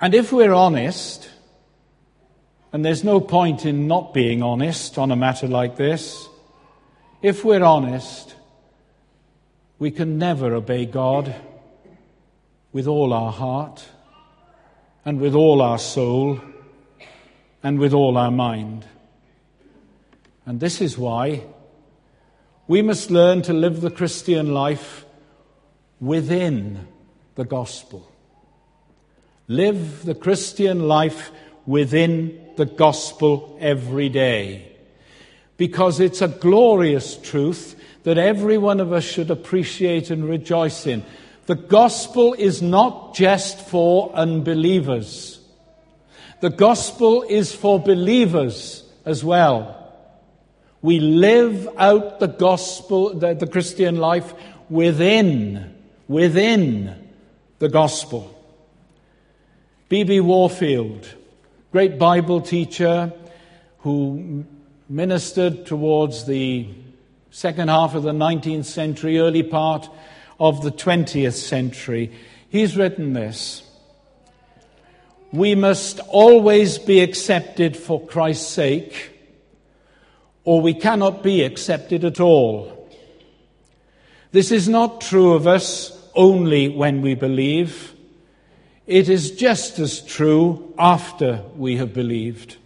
And 0.00 0.14
if 0.14 0.32
we're 0.32 0.52
honest, 0.52 1.30
and 2.72 2.84
there's 2.84 3.02
no 3.02 3.20
point 3.20 3.64
in 3.64 3.86
not 3.86 4.12
being 4.12 4.42
honest 4.42 4.98
on 4.98 5.10
a 5.10 5.16
matter 5.16 5.48
like 5.48 5.76
this, 5.76 6.28
if 7.22 7.44
we're 7.44 7.64
honest, 7.64 8.34
we 9.78 9.90
can 9.90 10.18
never 10.18 10.54
obey 10.54 10.84
God 10.84 11.34
with 12.72 12.86
all 12.86 13.14
our 13.14 13.32
heart 13.32 13.84
and 15.04 15.18
with 15.18 15.34
all 15.34 15.62
our 15.62 15.78
soul 15.78 16.40
and 17.62 17.78
with 17.78 17.94
all 17.94 18.18
our 18.18 18.30
mind. 18.30 18.84
And 20.44 20.60
this 20.60 20.82
is 20.82 20.98
why 20.98 21.44
we 22.68 22.82
must 22.82 23.10
learn 23.10 23.42
to 23.42 23.52
live 23.52 23.80
the 23.80 23.90
Christian 23.90 24.52
life 24.52 25.06
within 26.00 26.86
the 27.34 27.44
gospel. 27.44 28.10
Live 29.48 30.04
the 30.04 30.14
Christian 30.16 30.88
life 30.88 31.30
within 31.66 32.40
the 32.56 32.66
gospel 32.66 33.56
every 33.60 34.08
day 34.08 34.72
because 35.56 36.00
it's 36.00 36.20
a 36.20 36.26
glorious 36.26 37.16
truth 37.16 37.80
that 38.02 38.18
every 38.18 38.58
one 38.58 38.80
of 38.80 38.92
us 38.92 39.04
should 39.04 39.30
appreciate 39.30 40.10
and 40.10 40.28
rejoice 40.28 40.84
in. 40.86 41.04
The 41.46 41.54
gospel 41.54 42.34
is 42.34 42.60
not 42.60 43.14
just 43.14 43.60
for 43.68 44.12
unbelievers. 44.14 45.38
The 46.40 46.50
gospel 46.50 47.22
is 47.22 47.54
for 47.54 47.78
believers 47.78 48.82
as 49.04 49.24
well. 49.24 49.92
We 50.82 50.98
live 50.98 51.68
out 51.78 52.18
the 52.18 52.26
gospel, 52.26 53.14
the, 53.14 53.34
the 53.34 53.46
Christian 53.46 53.96
life 53.96 54.34
within, 54.68 55.72
within 56.08 57.10
the 57.60 57.68
gospel. 57.68 58.35
B.B. 59.88 60.18
Warfield, 60.18 61.14
great 61.70 61.96
Bible 61.96 62.40
teacher 62.40 63.12
who 63.78 64.44
ministered 64.88 65.64
towards 65.64 66.26
the 66.26 66.68
second 67.30 67.68
half 67.68 67.94
of 67.94 68.02
the 68.02 68.10
19th 68.10 68.64
century, 68.64 69.20
early 69.20 69.44
part 69.44 69.88
of 70.40 70.64
the 70.64 70.72
20th 70.72 71.34
century. 71.34 72.10
He's 72.48 72.76
written 72.76 73.12
this 73.12 73.62
We 75.30 75.54
must 75.54 76.00
always 76.08 76.78
be 76.78 76.98
accepted 76.98 77.76
for 77.76 78.04
Christ's 78.04 78.48
sake, 78.48 79.16
or 80.42 80.60
we 80.60 80.74
cannot 80.74 81.22
be 81.22 81.44
accepted 81.44 82.04
at 82.04 82.18
all. 82.18 82.90
This 84.32 84.50
is 84.50 84.68
not 84.68 85.00
true 85.00 85.34
of 85.34 85.46
us 85.46 85.96
only 86.16 86.70
when 86.70 87.02
we 87.02 87.14
believe. 87.14 87.92
It 88.86 89.08
is 89.08 89.32
just 89.32 89.80
as 89.80 90.00
true 90.00 90.72
after 90.78 91.42
we 91.56 91.76
have 91.76 91.92
believed. 91.92 92.56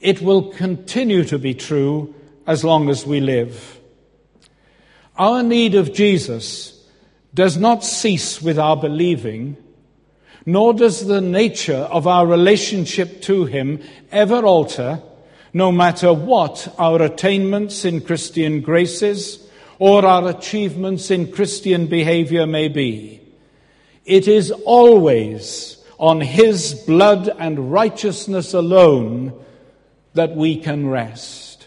It 0.00 0.20
will 0.20 0.50
continue 0.50 1.24
to 1.24 1.38
be 1.38 1.54
true 1.54 2.14
as 2.46 2.64
long 2.64 2.88
as 2.88 3.06
we 3.06 3.20
live. 3.20 3.78
Our 5.16 5.42
need 5.42 5.76
of 5.76 5.92
Jesus 5.92 6.84
does 7.32 7.56
not 7.56 7.84
cease 7.84 8.42
with 8.42 8.58
our 8.58 8.76
believing, 8.76 9.56
nor 10.46 10.72
does 10.72 11.06
the 11.06 11.20
nature 11.20 11.76
of 11.76 12.06
our 12.06 12.26
relationship 12.26 13.22
to 13.22 13.44
Him 13.44 13.80
ever 14.10 14.44
alter, 14.44 15.00
no 15.52 15.70
matter 15.70 16.12
what 16.12 16.74
our 16.78 17.02
attainments 17.02 17.84
in 17.84 18.00
Christian 18.00 18.62
graces 18.62 19.46
or 19.78 20.04
our 20.04 20.28
achievements 20.28 21.10
in 21.10 21.30
Christian 21.30 21.86
behavior 21.86 22.46
may 22.46 22.66
be. 22.66 23.17
It 24.08 24.26
is 24.26 24.50
always 24.50 25.76
on 25.98 26.22
His 26.22 26.72
blood 26.72 27.28
and 27.38 27.70
righteousness 27.70 28.54
alone 28.54 29.38
that 30.14 30.34
we 30.34 30.56
can 30.56 30.88
rest. 30.88 31.66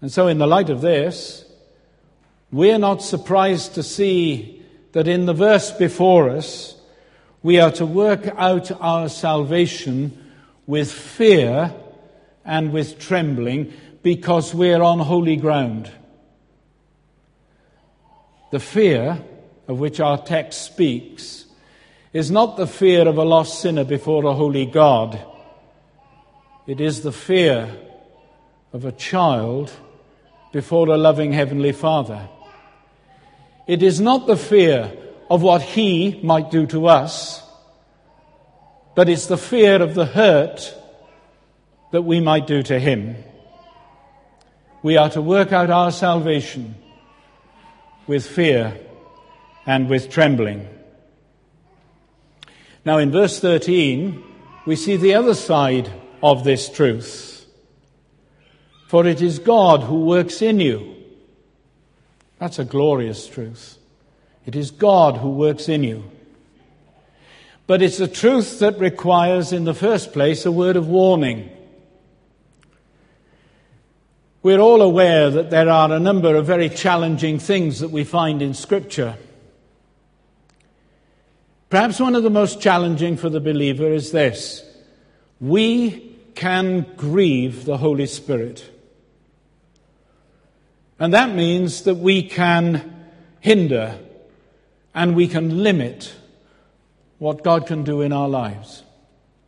And 0.00 0.12
so, 0.12 0.28
in 0.28 0.38
the 0.38 0.46
light 0.46 0.70
of 0.70 0.82
this, 0.82 1.44
we're 2.52 2.78
not 2.78 3.02
surprised 3.02 3.74
to 3.74 3.82
see 3.82 4.62
that 4.92 5.08
in 5.08 5.26
the 5.26 5.34
verse 5.34 5.72
before 5.72 6.30
us, 6.30 6.76
we 7.42 7.58
are 7.58 7.72
to 7.72 7.84
work 7.84 8.28
out 8.36 8.70
our 8.80 9.08
salvation 9.08 10.32
with 10.68 10.92
fear 10.92 11.74
and 12.44 12.72
with 12.72 13.00
trembling 13.00 13.72
because 14.04 14.54
we're 14.54 14.80
on 14.80 15.00
holy 15.00 15.34
ground. 15.34 15.90
The 18.52 18.60
fear 18.60 19.24
of 19.68 19.78
which 19.78 20.00
our 20.00 20.18
text 20.18 20.62
speaks 20.62 21.44
is 22.12 22.30
not 22.30 22.56
the 22.56 22.66
fear 22.66 23.06
of 23.06 23.18
a 23.18 23.24
lost 23.24 23.60
sinner 23.60 23.84
before 23.84 24.24
a 24.24 24.34
holy 24.34 24.66
God 24.66 25.22
it 26.68 26.82
is 26.82 27.00
the 27.00 27.12
fear 27.12 27.74
of 28.74 28.84
a 28.84 28.92
child 28.92 29.72
before 30.52 30.88
a 30.88 30.98
loving 30.98 31.32
Heavenly 31.32 31.72
Father. 31.72 32.28
It 33.66 33.82
is 33.82 34.02
not 34.02 34.26
the 34.26 34.36
fear 34.36 34.92
of 35.30 35.40
what 35.40 35.62
He 35.62 36.20
might 36.22 36.50
do 36.50 36.66
to 36.66 36.88
us, 36.88 37.42
but 38.94 39.08
it's 39.08 39.28
the 39.28 39.38
fear 39.38 39.80
of 39.80 39.94
the 39.94 40.04
hurt 40.04 40.74
that 41.90 42.02
we 42.02 42.20
might 42.20 42.46
do 42.46 42.62
to 42.64 42.78
Him. 42.78 43.16
we 44.82 44.98
are 44.98 45.08
to 45.10 45.22
work 45.22 45.50
out 45.52 45.70
our 45.70 45.90
salvation 45.90 46.74
with 48.06 48.26
fear 48.26 48.78
and 49.68 49.90
with 49.90 50.08
trembling. 50.08 50.66
Now, 52.86 52.96
in 52.96 53.12
verse 53.12 53.38
13, 53.38 54.24
we 54.64 54.76
see 54.76 54.96
the 54.96 55.14
other 55.14 55.34
side 55.34 55.92
of 56.22 56.42
this 56.42 56.70
truth. 56.70 57.44
For 58.86 59.06
it 59.06 59.20
is 59.20 59.38
God 59.38 59.82
who 59.82 60.06
works 60.06 60.40
in 60.40 60.58
you. 60.58 60.96
That's 62.38 62.58
a 62.58 62.64
glorious 62.64 63.26
truth. 63.26 63.76
It 64.46 64.56
is 64.56 64.70
God 64.70 65.18
who 65.18 65.28
works 65.28 65.68
in 65.68 65.84
you. 65.84 66.10
But 67.66 67.82
it's 67.82 68.00
a 68.00 68.08
truth 68.08 68.60
that 68.60 68.78
requires, 68.78 69.52
in 69.52 69.64
the 69.64 69.74
first 69.74 70.14
place, 70.14 70.46
a 70.46 70.52
word 70.52 70.76
of 70.76 70.88
warning. 70.88 71.50
We're 74.42 74.60
all 74.60 74.80
aware 74.80 75.28
that 75.28 75.50
there 75.50 75.68
are 75.68 75.92
a 75.92 76.00
number 76.00 76.34
of 76.36 76.46
very 76.46 76.70
challenging 76.70 77.38
things 77.38 77.80
that 77.80 77.90
we 77.90 78.04
find 78.04 78.40
in 78.40 78.54
Scripture. 78.54 79.18
Perhaps 81.70 82.00
one 82.00 82.14
of 82.14 82.22
the 82.22 82.30
most 82.30 82.60
challenging 82.60 83.16
for 83.16 83.28
the 83.28 83.40
believer 83.40 83.92
is 83.92 84.10
this 84.12 84.64
we 85.40 86.16
can 86.34 86.86
grieve 86.96 87.64
the 87.64 87.76
Holy 87.76 88.06
Spirit. 88.06 88.64
And 90.98 91.12
that 91.12 91.34
means 91.34 91.82
that 91.82 91.96
we 91.96 92.22
can 92.22 93.06
hinder 93.40 93.98
and 94.94 95.14
we 95.14 95.28
can 95.28 95.62
limit 95.62 96.12
what 97.18 97.44
God 97.44 97.66
can 97.66 97.84
do 97.84 98.00
in 98.00 98.12
our 98.12 98.28
lives 98.28 98.82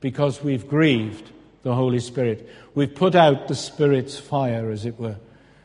because 0.00 0.43
we've 0.43 0.69
grieved 0.69 1.31
the 1.62 1.75
Holy 1.75 2.00
Spirit. 2.00 2.49
We've 2.75 2.95
put 2.95 3.15
out 3.15 3.49
the 3.49 3.55
Spirit's 3.55 4.19
fire, 4.19 4.71
as 4.71 4.85
it 4.85 4.99
were, 4.99 5.17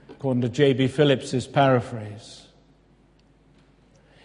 according 0.10 0.42
to 0.42 0.50
J.B. 0.50 0.88
Phillips's 0.88 1.48
paraphrase. 1.48 2.45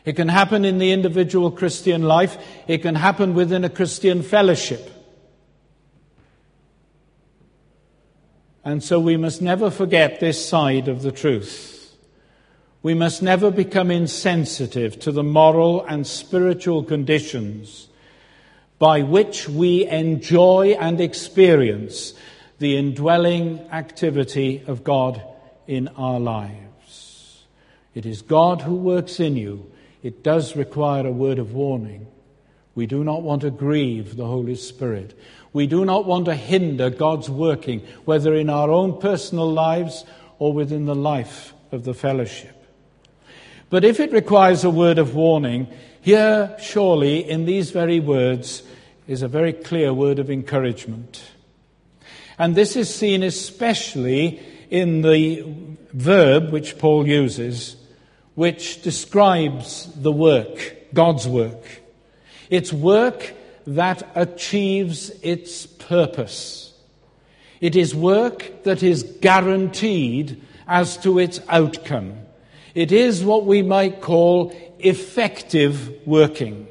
It 0.05 0.17
can 0.17 0.29
happen 0.29 0.65
in 0.65 0.79
the 0.79 0.93
individual 0.93 1.51
Christian 1.51 2.03
life. 2.03 2.39
It 2.67 2.79
can 2.79 2.95
happen 2.95 3.35
within 3.35 3.65
a 3.65 3.69
Christian 3.69 4.23
fellowship. 4.23 4.91
And 8.65 8.83
so 8.83 9.01
we 9.01 9.17
must 9.17 9.41
never 9.41 9.71
forget 9.71 10.21
this 10.21 10.47
side 10.47 10.89
of 10.89 11.03
the 11.03 11.13
truth. 11.13 11.97
We 12.83 12.95
must 12.95 13.23
never 13.23 13.51
become 13.51 13.91
insensitive 13.91 14.99
to 15.01 15.13
the 15.13 15.23
moral 15.23 15.85
and 15.85 16.07
spiritual 16.07 16.83
conditions 16.83 17.89
by 18.79 19.03
which 19.03 19.49
we 19.49 19.87
enjoy 19.87 20.77
and 20.81 21.01
experience 21.01 22.15
the 22.59 22.79
indwelling 22.79 23.61
activity 23.71 24.63
of 24.67 24.83
God 24.83 25.23
in 25.67 25.89
our 25.89 26.19
lives. 26.19 27.45
It 27.95 28.07
is 28.07 28.23
God 28.23 28.63
who 28.63 28.75
works 28.75 29.21
in 29.21 29.37
you. 29.37 29.71
It 30.03 30.23
does 30.23 30.57
require 30.57 31.07
a 31.07 31.13
word 31.13 31.39
of 31.39 31.53
warning. 31.53 32.07
We 32.75 32.87
do 32.87 33.05
not 33.05 33.23
want 33.23 33.43
to 33.43 33.51
grieve 33.51 34.17
the 34.17 34.27
Holy 34.27 34.55
Spirit. 34.55 35.19
We 35.53 35.67
do 35.67 35.85
not 35.85 36.07
want 36.07 36.27
to 36.27 36.35
hinder 36.35 36.89
God's 36.89 37.29
working, 37.29 37.81
whether 38.05 38.35
in 38.35 38.49
our 38.49 38.71
own 38.71 39.01
personal 39.01 39.51
lives 39.51 40.05
or 40.39 40.53
within 40.53 40.87
the 40.87 40.95
life 40.95 41.53
of 41.73 41.85
the 41.85 41.95
fellowship. 41.95 42.57
But 43.69 43.85
if 43.85 44.01
it 44.01 44.13
requires 44.13 44.65
a 44.65 44.71
word 44.71 44.99
of 44.99 45.15
warning, 45.15 45.69
here, 46.01 46.57
surely, 46.59 47.29
in 47.29 47.45
these 47.45 47.71
very 47.71 48.01
words, 48.01 48.63
is 49.07 49.23
a 49.23 49.29
very 49.29 49.53
clear 49.53 49.93
word 49.93 50.19
of 50.19 50.31
encouragement. 50.31 51.23
And 52.39 52.55
this 52.55 52.75
is 52.75 52.93
seen 52.93 53.23
especially 53.23 54.41
in 54.71 55.03
the 55.03 55.45
verb 55.93 56.51
which 56.51 56.79
Paul 56.79 57.07
uses, 57.07 57.77
which 58.41 58.81
describes 58.81 59.87
the 59.97 60.11
work, 60.11 60.57
God's 60.95 61.29
work. 61.29 61.63
It's 62.49 62.73
work 62.73 63.35
that 63.67 64.03
achieves 64.15 65.11
its 65.23 65.67
purpose. 65.67 66.73
It 67.61 67.77
is 67.77 67.95
work 67.95 68.63
that 68.63 68.83
is 68.83 69.03
guaranteed 69.21 70.41
as 70.67 70.97
to 71.03 71.19
its 71.19 71.39
outcome. 71.51 72.15
It 72.75 72.93
is 72.93 73.23
what 73.23 73.45
we 73.45 73.61
might 73.61 74.01
call 74.01 74.55
effective 74.79 76.07
working. 76.07 76.67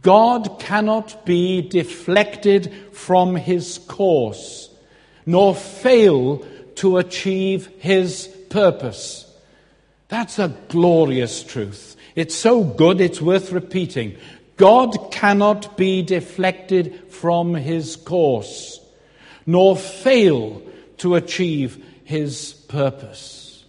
God 0.00 0.60
cannot 0.60 1.26
be 1.26 1.60
deflected 1.60 2.72
from 2.92 3.34
his 3.34 3.78
course, 3.88 4.70
nor 5.26 5.56
fail 5.56 6.46
to 6.76 6.98
achieve 6.98 7.66
his 7.80 8.28
purpose. 8.48 9.25
That's 10.08 10.38
a 10.38 10.54
glorious 10.68 11.42
truth. 11.42 11.96
It's 12.14 12.34
so 12.34 12.62
good, 12.62 13.00
it's 13.00 13.20
worth 13.20 13.52
repeating. 13.52 14.16
God 14.56 15.12
cannot 15.12 15.76
be 15.76 16.02
deflected 16.02 17.12
from 17.12 17.54
his 17.54 17.96
course, 17.96 18.80
nor 19.44 19.76
fail 19.76 20.62
to 20.98 21.14
achieve 21.14 21.84
his 22.04 22.52
purpose. 22.68 23.64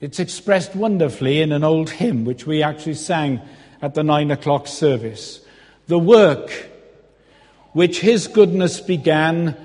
It's 0.00 0.20
expressed 0.20 0.74
wonderfully 0.74 1.40
in 1.40 1.50
an 1.50 1.64
old 1.64 1.90
hymn 1.90 2.24
which 2.24 2.46
we 2.46 2.62
actually 2.62 2.94
sang 2.94 3.40
at 3.82 3.94
the 3.94 4.04
nine 4.04 4.30
o'clock 4.30 4.66
service. 4.66 5.40
The 5.88 5.98
work 5.98 6.50
which 7.72 8.00
his 8.00 8.28
goodness 8.28 8.80
began, 8.80 9.56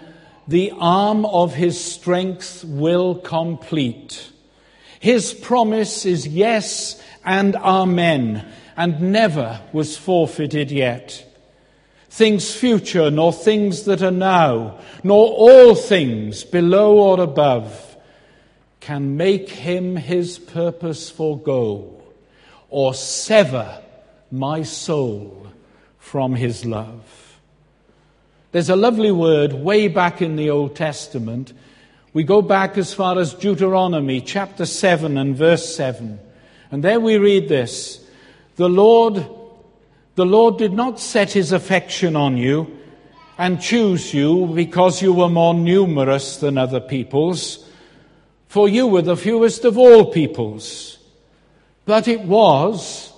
the 0.47 0.73
arm 0.77 1.25
of 1.25 1.53
his 1.53 1.79
strength 1.79 2.65
will 2.65 3.15
complete. 3.15 4.31
His 4.99 5.33
promise 5.33 6.05
is 6.05 6.27
yes 6.27 7.01
and 7.25 7.55
amen, 7.55 8.45
and 8.75 9.01
never 9.11 9.61
was 9.71 9.97
forfeited 9.97 10.71
yet. 10.71 11.25
Things 12.09 12.53
future, 12.53 13.09
nor 13.09 13.31
things 13.31 13.83
that 13.83 14.01
are 14.01 14.11
now, 14.11 14.79
nor 15.03 15.27
all 15.27 15.75
things 15.75 16.43
below 16.43 16.97
or 16.97 17.21
above 17.21 17.97
can 18.79 19.17
make 19.17 19.49
him 19.49 19.95
his 19.95 20.39
purpose 20.39 21.09
forego 21.09 22.01
or 22.69 22.93
sever 22.93 23.81
my 24.31 24.63
soul 24.63 25.47
from 25.97 26.35
his 26.35 26.65
love. 26.65 27.39
There's 28.51 28.69
a 28.69 28.75
lovely 28.75 29.11
word 29.11 29.53
way 29.53 29.87
back 29.87 30.21
in 30.21 30.35
the 30.35 30.49
Old 30.49 30.75
Testament. 30.75 31.53
We 32.13 32.23
go 32.23 32.41
back 32.41 32.77
as 32.77 32.93
far 32.93 33.19
as 33.19 33.33
Deuteronomy 33.33 34.21
chapter 34.21 34.65
7 34.65 35.17
and 35.17 35.35
verse 35.35 35.75
7. 35.75 36.19
And 36.71 36.83
there 36.83 36.99
we 36.99 37.17
read 37.17 37.49
this 37.49 38.05
The 38.55 38.69
Lord, 38.69 39.25
the 40.15 40.25
Lord 40.25 40.57
did 40.57 40.73
not 40.73 40.99
set 40.99 41.31
his 41.31 41.51
affection 41.51 42.15
on 42.15 42.37
you 42.37 42.77
and 43.37 43.61
choose 43.61 44.13
you 44.13 44.47
because 44.47 45.01
you 45.01 45.13
were 45.13 45.29
more 45.29 45.53
numerous 45.53 46.37
than 46.37 46.57
other 46.57 46.79
peoples 46.79 47.65
for 48.49 48.67
you 48.67 48.87
were 48.87 49.03
the 49.03 49.15
fewest 49.15 49.63
of 49.63 49.77
all 49.77 50.11
peoples. 50.11 50.97
But 51.85 52.07
it 52.07 52.21
was 52.21 53.13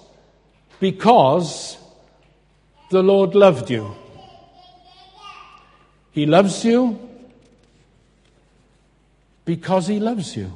because 0.81 1.77
the 2.89 3.01
Lord 3.01 3.33
loved 3.33 3.69
you. 3.69 3.95
He 6.11 6.25
loves 6.25 6.65
you 6.65 6.99
because 9.51 9.85
He 9.85 9.99
loves 9.99 10.37
you. 10.37 10.49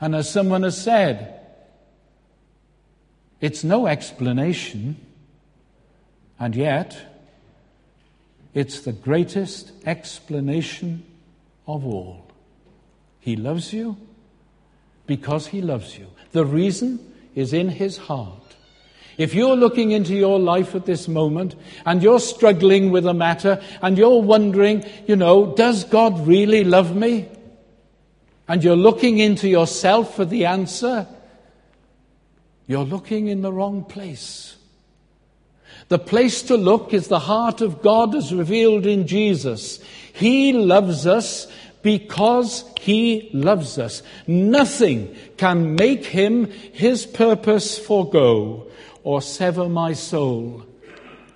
And 0.00 0.14
as 0.14 0.30
someone 0.30 0.62
has 0.62 0.80
said, 0.80 1.40
it's 3.40 3.64
no 3.64 3.88
explanation, 3.88 4.94
and 6.38 6.54
yet 6.54 6.96
it's 8.54 8.78
the 8.82 8.92
greatest 8.92 9.72
explanation 9.84 11.02
of 11.66 11.84
all. 11.84 12.30
He 13.18 13.34
loves 13.34 13.72
you 13.72 13.96
because 15.08 15.48
He 15.48 15.60
loves 15.60 15.98
you. 15.98 16.06
The 16.30 16.44
reason 16.44 17.12
is 17.34 17.52
in 17.52 17.70
His 17.70 17.96
heart. 17.96 18.45
If 19.18 19.34
you're 19.34 19.56
looking 19.56 19.92
into 19.92 20.14
your 20.14 20.38
life 20.38 20.74
at 20.74 20.84
this 20.84 21.08
moment 21.08 21.54
and 21.86 22.02
you're 22.02 22.20
struggling 22.20 22.90
with 22.90 23.06
a 23.06 23.14
matter 23.14 23.62
and 23.80 23.96
you're 23.96 24.20
wondering, 24.22 24.84
you 25.06 25.16
know, 25.16 25.54
does 25.54 25.84
God 25.84 26.26
really 26.26 26.64
love 26.64 26.94
me? 26.94 27.28
And 28.46 28.62
you're 28.62 28.76
looking 28.76 29.18
into 29.18 29.48
yourself 29.48 30.14
for 30.14 30.24
the 30.24 30.44
answer, 30.44 31.06
you're 32.66 32.84
looking 32.84 33.28
in 33.28 33.42
the 33.42 33.52
wrong 33.52 33.84
place. 33.84 34.56
The 35.88 35.98
place 35.98 36.42
to 36.42 36.56
look 36.56 36.92
is 36.92 37.08
the 37.08 37.20
heart 37.20 37.60
of 37.60 37.80
God 37.80 38.14
as 38.14 38.34
revealed 38.34 38.86
in 38.86 39.06
Jesus. 39.06 39.80
He 40.12 40.52
loves 40.52 41.06
us 41.06 41.46
because 41.82 42.64
he 42.80 43.30
loves 43.32 43.78
us. 43.78 44.02
Nothing 44.26 45.14
can 45.36 45.76
make 45.76 46.04
him 46.04 46.50
his 46.50 47.06
purpose 47.06 47.78
forego 47.78 48.66
or 49.06 49.22
sever 49.22 49.68
my 49.68 49.92
soul 49.92 50.66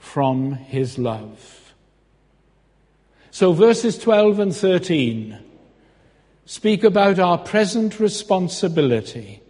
from 0.00 0.54
his 0.54 0.98
love. 0.98 1.72
So 3.30 3.52
verses 3.52 3.96
12 3.96 4.40
and 4.40 4.56
13 4.56 5.38
speak 6.46 6.82
about 6.82 7.20
our 7.20 7.38
present 7.38 8.00
responsibility. 8.00 9.40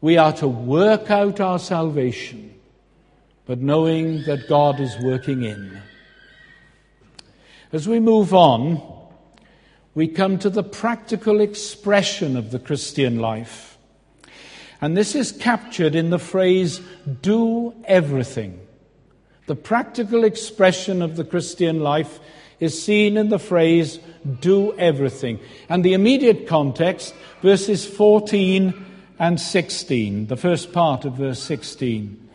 We 0.00 0.16
are 0.16 0.32
to 0.38 0.48
work 0.48 1.08
out 1.08 1.38
our 1.38 1.60
salvation, 1.60 2.52
but 3.44 3.60
knowing 3.60 4.24
that 4.24 4.48
God 4.48 4.80
is 4.80 4.98
working 4.98 5.44
in. 5.44 5.80
As 7.72 7.86
we 7.86 8.00
move 8.00 8.34
on, 8.34 8.82
we 9.94 10.08
come 10.08 10.40
to 10.40 10.50
the 10.50 10.64
practical 10.64 11.40
expression 11.40 12.36
of 12.36 12.50
the 12.50 12.58
Christian 12.58 13.20
life. 13.20 13.75
And 14.80 14.96
this 14.96 15.14
is 15.14 15.32
captured 15.32 15.94
in 15.94 16.10
the 16.10 16.18
phrase, 16.18 16.80
do 17.22 17.74
everything. 17.84 18.60
The 19.46 19.56
practical 19.56 20.24
expression 20.24 21.02
of 21.02 21.16
the 21.16 21.24
Christian 21.24 21.80
life 21.80 22.18
is 22.58 22.82
seen 22.82 23.16
in 23.16 23.28
the 23.28 23.38
phrase, 23.38 23.98
do 24.40 24.76
everything. 24.78 25.38
And 25.68 25.84
the 25.84 25.94
immediate 25.94 26.46
context, 26.46 27.14
verses 27.42 27.86
14 27.86 28.74
and 29.18 29.40
16, 29.40 30.26
the 30.26 30.36
first 30.36 30.72
part 30.72 31.04
of 31.04 31.14
verse 31.14 31.42
16. 31.42 32.28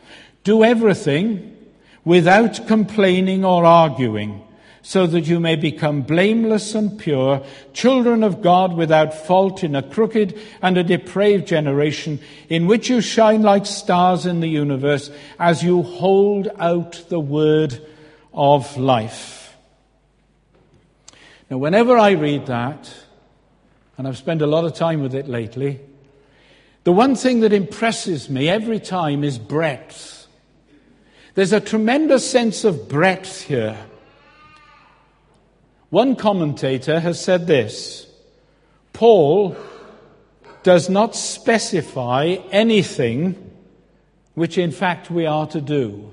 Do 0.44 0.64
everything 0.64 1.58
without 2.06 2.68
complaining 2.68 3.46
or 3.46 3.66
arguing 3.66 4.42
so 4.84 5.06
that 5.06 5.28
you 5.28 5.39
may 5.39 5.56
become 5.56 6.02
blameless 6.02 6.74
and 6.74 6.98
pure, 6.98 7.44
children 7.74 8.24
of 8.24 8.41
God 8.41 8.74
without 8.74 9.13
fault 9.13 9.63
in 9.63 9.76
a 9.76 9.84
crooked 9.84 10.38
and 10.62 10.78
a 10.78 10.84
depraved 10.84 11.48
generation, 11.48 12.20
in 12.50 12.65
which 12.65 12.89
you 12.89 13.00
shine 13.02 13.44
like 13.44 13.65
stars 13.65 14.26
in 14.26 14.39
the 14.39 14.48
universe 14.48 15.12
as 15.39 15.63
you 15.63 15.84
hold 15.84 16.48
out 16.58 17.04
the 17.10 17.20
word 17.20 17.80
of 18.34 18.76
life. 18.78 19.56
Now, 21.50 21.58
whenever 21.58 21.98
I 21.98 22.12
read 22.12 22.48
that, 22.48 22.91
and 23.98 24.08
I've 24.08 24.17
spent 24.17 24.41
a 24.41 24.48
lot 24.48 24.65
of 24.65 24.74
time 24.74 25.02
with 25.04 25.13
it 25.13 25.28
lately, 25.28 25.80
the 26.86 26.91
one 26.91 27.15
thing 27.15 27.41
that 27.41 27.54
impresses 27.54 28.30
me 28.30 28.50
every 28.50 28.80
time 28.80 29.24
is 29.24 29.38
breadth. 29.38 30.26
There's 31.36 31.54
a 31.54 31.60
tremendous 31.60 32.30
sense 32.30 32.63
of 32.63 32.89
breadth 32.89 33.44
here. 33.44 33.78
One 35.92 36.16
commentator 36.16 37.00
has 37.00 37.24
said 37.24 37.46
this 37.48 38.08
Paul 38.94 39.56
does 40.64 40.90
not 40.90 41.16
specify 41.16 42.38
anything 42.52 43.52
which 44.34 44.58
in 44.58 44.72
fact 44.72 45.12
we 45.12 45.26
are 45.26 45.46
to 45.48 45.62
do. 45.62 46.10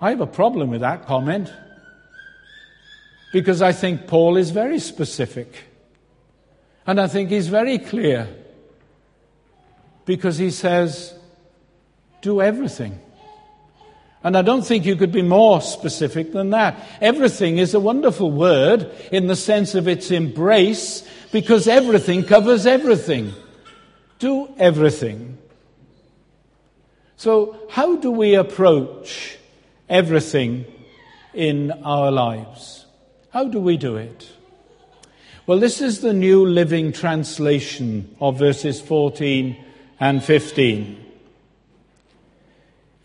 I 0.00 0.10
have 0.10 0.20
a 0.20 0.26
problem 0.28 0.70
with 0.70 0.80
that 0.80 1.06
comment 1.06 1.52
because 3.32 3.60
I 3.60 3.72
think 3.72 4.06
Paul 4.06 4.36
is 4.36 4.50
very 4.50 4.78
specific. 4.78 5.64
And 6.86 7.00
I 7.00 7.08
think 7.08 7.30
he's 7.30 7.48
very 7.48 7.78
clear 7.78 8.28
because 10.04 10.38
he 10.38 10.52
says, 10.52 11.14
do 12.22 12.40
everything. 12.40 13.00
And 14.24 14.36
I 14.36 14.42
don't 14.42 14.62
think 14.62 14.84
you 14.84 14.96
could 14.96 15.12
be 15.12 15.22
more 15.22 15.60
specific 15.60 16.32
than 16.32 16.50
that. 16.50 16.76
Everything 17.00 17.58
is 17.58 17.72
a 17.72 17.80
wonderful 17.80 18.30
word 18.30 18.90
in 19.12 19.28
the 19.28 19.36
sense 19.36 19.74
of 19.74 19.86
its 19.86 20.10
embrace 20.10 21.08
because 21.30 21.68
everything 21.68 22.24
covers 22.24 22.66
everything. 22.66 23.32
Do 24.18 24.52
everything. 24.58 25.38
So, 27.16 27.56
how 27.70 27.96
do 27.96 28.10
we 28.10 28.34
approach 28.34 29.38
everything 29.88 30.66
in 31.34 31.70
our 31.84 32.10
lives? 32.10 32.86
How 33.30 33.44
do 33.44 33.60
we 33.60 33.76
do 33.76 33.96
it? 33.96 34.28
Well, 35.46 35.58
this 35.58 35.80
is 35.80 36.00
the 36.00 36.12
New 36.12 36.44
Living 36.44 36.92
Translation 36.92 38.14
of 38.20 38.38
verses 38.38 38.80
14 38.80 39.56
and 39.98 40.22
15. 40.22 41.07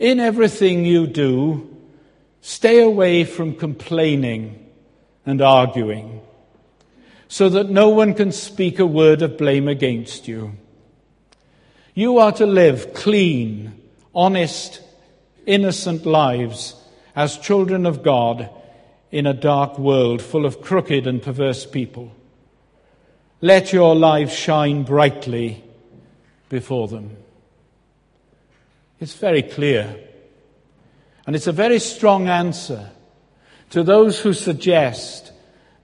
In 0.04 0.20
everything 0.20 0.84
you 0.84 1.08
do, 1.08 1.78
stay 2.42 2.82
away 2.82 3.24
from 3.24 3.56
complaining 3.56 4.70
and 5.26 5.42
arguing, 5.42 6.20
so 7.30 7.48
that 7.48 7.70
no 7.70 7.88
one 7.88 8.14
can 8.14 8.34
speak 8.34 8.80
a 8.80 8.86
word 8.86 9.22
of 9.22 9.38
blame 9.38 9.70
against 9.70 10.28
you. 10.28 10.58
You 11.94 12.18
are 12.18 12.34
to 12.34 12.46
live 12.46 12.94
clean, 12.94 13.82
honest, 14.14 14.82
innocent 15.46 16.06
lives 16.06 16.76
as 17.16 17.38
children 17.38 17.86
of 17.86 18.04
God 18.04 18.50
in 19.10 19.26
a 19.26 19.34
dark 19.34 19.80
world 19.80 20.22
full 20.22 20.46
of 20.46 20.60
crooked 20.60 21.08
and 21.08 21.22
perverse 21.22 21.66
people. 21.66 22.12
Let 23.40 23.72
your 23.72 23.96
lives 23.96 24.34
shine 24.34 24.84
brightly 24.84 25.64
before 26.50 26.90
them. 26.90 27.23
It's 29.04 29.16
very 29.16 29.42
clear. 29.42 29.98
And 31.28 31.36
it's 31.36 31.48
a 31.48 31.52
very 31.52 31.80
strong 31.80 32.30
answer 32.30 32.90
to 33.72 33.84
those 33.84 34.22
who 34.22 34.32
suggest 34.32 35.34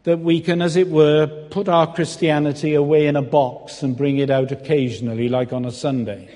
that 0.03 0.19
we 0.19 0.39
can, 0.39 0.61
as 0.61 0.77
it 0.77 0.87
were, 0.87 1.27
put 1.49 1.67
our 1.67 1.93
Christianity 1.93 2.75
away 2.75 3.07
in 3.07 3.17
a 3.17 3.21
box 3.21 3.83
and 3.83 3.97
bring 3.97 4.19
it 4.19 4.29
out 4.29 4.53
occasionally, 4.53 5.27
like 5.27 5.51
on 5.51 5.65
a 5.65 5.71
Sunday. 5.73 6.33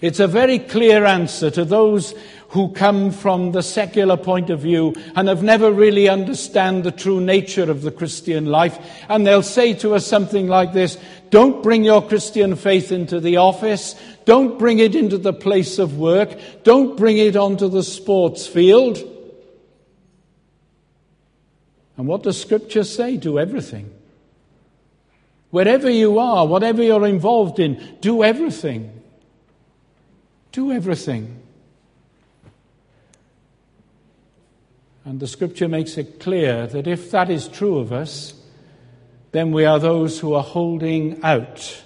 It's 0.00 0.20
a 0.20 0.28
very 0.28 0.60
clear 0.60 1.04
answer 1.04 1.50
to 1.50 1.64
those 1.64 2.14
who 2.48 2.72
come 2.72 3.10
from 3.10 3.52
the 3.52 3.62
secular 3.62 4.16
point 4.16 4.48
of 4.48 4.60
view 4.60 4.94
and 5.14 5.28
have 5.28 5.42
never 5.42 5.70
really 5.70 6.08
understand 6.08 6.82
the 6.82 6.90
true 6.90 7.20
nature 7.20 7.70
of 7.70 7.82
the 7.82 7.90
Christian 7.90 8.46
life. 8.46 8.78
And 9.08 9.26
they'll 9.26 9.42
say 9.42 9.74
to 9.74 9.94
us 9.94 10.06
something 10.06 10.48
like 10.48 10.72
this, 10.72 10.96
don't 11.30 11.62
bring 11.62 11.84
your 11.84 12.00
Christian 12.00 12.56
faith 12.56 12.90
into 12.90 13.20
the 13.20 13.36
office. 13.36 13.94
Don't 14.24 14.58
bring 14.58 14.78
it 14.78 14.94
into 14.94 15.18
the 15.18 15.34
place 15.34 15.78
of 15.78 15.98
work. 15.98 16.38
Don't 16.64 16.96
bring 16.96 17.18
it 17.18 17.36
onto 17.36 17.68
the 17.68 17.82
sports 17.82 18.46
field. 18.46 18.98
And 21.98 22.06
what 22.06 22.22
does 22.22 22.40
Scripture 22.40 22.84
say? 22.84 23.18
Do 23.18 23.38
everything. 23.38 23.92
Wherever 25.50 25.90
you 25.90 26.18
are, 26.18 26.46
whatever 26.46 26.82
you're 26.82 27.06
involved 27.06 27.58
in, 27.58 27.98
do 28.00 28.22
everything. 28.22 29.02
Do 30.52 30.72
everything. 30.72 31.37
And 35.08 35.20
the 35.20 35.26
Scripture 35.26 35.68
makes 35.68 35.96
it 35.96 36.20
clear 36.20 36.66
that 36.66 36.86
if 36.86 37.10
that 37.12 37.30
is 37.30 37.48
true 37.48 37.78
of 37.78 37.94
us, 37.94 38.34
then 39.32 39.52
we 39.52 39.64
are 39.64 39.78
those 39.78 40.20
who 40.20 40.34
are 40.34 40.42
holding 40.42 41.24
out 41.24 41.82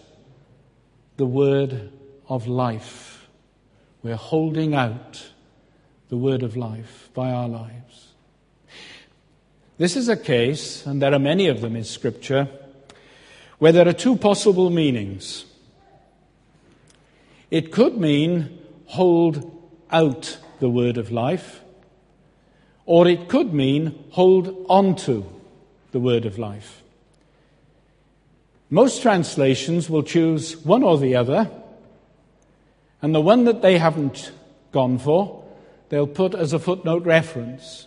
the 1.18 1.24
word 1.24 1.92
of 2.28 2.48
life. 2.48 3.28
We're 4.02 4.16
holding 4.16 4.74
out 4.74 5.24
the 6.08 6.16
word 6.16 6.42
of 6.42 6.56
life 6.56 7.10
by 7.14 7.30
our 7.30 7.48
lives. 7.48 8.08
This 9.78 9.94
is 9.94 10.08
a 10.08 10.16
case, 10.16 10.84
and 10.84 11.00
there 11.00 11.14
are 11.14 11.20
many 11.20 11.46
of 11.46 11.60
them 11.60 11.76
in 11.76 11.84
Scripture, 11.84 12.48
where 13.60 13.70
there 13.70 13.86
are 13.86 13.92
two 13.92 14.16
possible 14.16 14.68
meanings. 14.68 15.44
It 17.52 17.70
could 17.70 17.98
mean 17.98 18.58
hold 18.86 19.70
out 19.92 20.38
the 20.58 20.68
word 20.68 20.96
of 20.98 21.12
life, 21.12 21.61
or 22.86 23.06
it 23.06 23.28
could 23.28 23.52
mean 23.52 24.04
hold 24.10 24.66
on 24.68 24.96
to 24.96 25.24
the 25.92 26.00
word 26.00 26.26
of 26.26 26.38
life. 26.38 26.82
Most 28.70 29.02
translations 29.02 29.90
will 29.90 30.02
choose 30.02 30.56
one 30.64 30.82
or 30.82 30.98
the 30.98 31.14
other, 31.14 31.50
and 33.02 33.14
the 33.14 33.20
one 33.20 33.44
that 33.44 33.62
they 33.62 33.78
haven't 33.78 34.32
gone 34.72 34.98
for, 34.98 35.44
they'll 35.90 36.06
put 36.06 36.34
as 36.34 36.52
a 36.52 36.58
footnote 36.58 37.04
reference. 37.04 37.86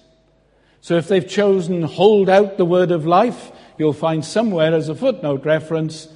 So 0.82 0.98
if 0.98 1.08
they've 1.08 1.28
chosen 1.28 1.82
hold 1.82 2.30
out 2.30 2.58
the 2.58 2.66
word 2.66 2.92
of 2.92 3.08
life, 3.08 3.52
you'll 3.80 3.94
find 3.94 4.24
somewhere 4.24 4.74
as 4.74 4.88
a 4.88 4.96
footnote 4.96 5.44
reference, 5.44 6.08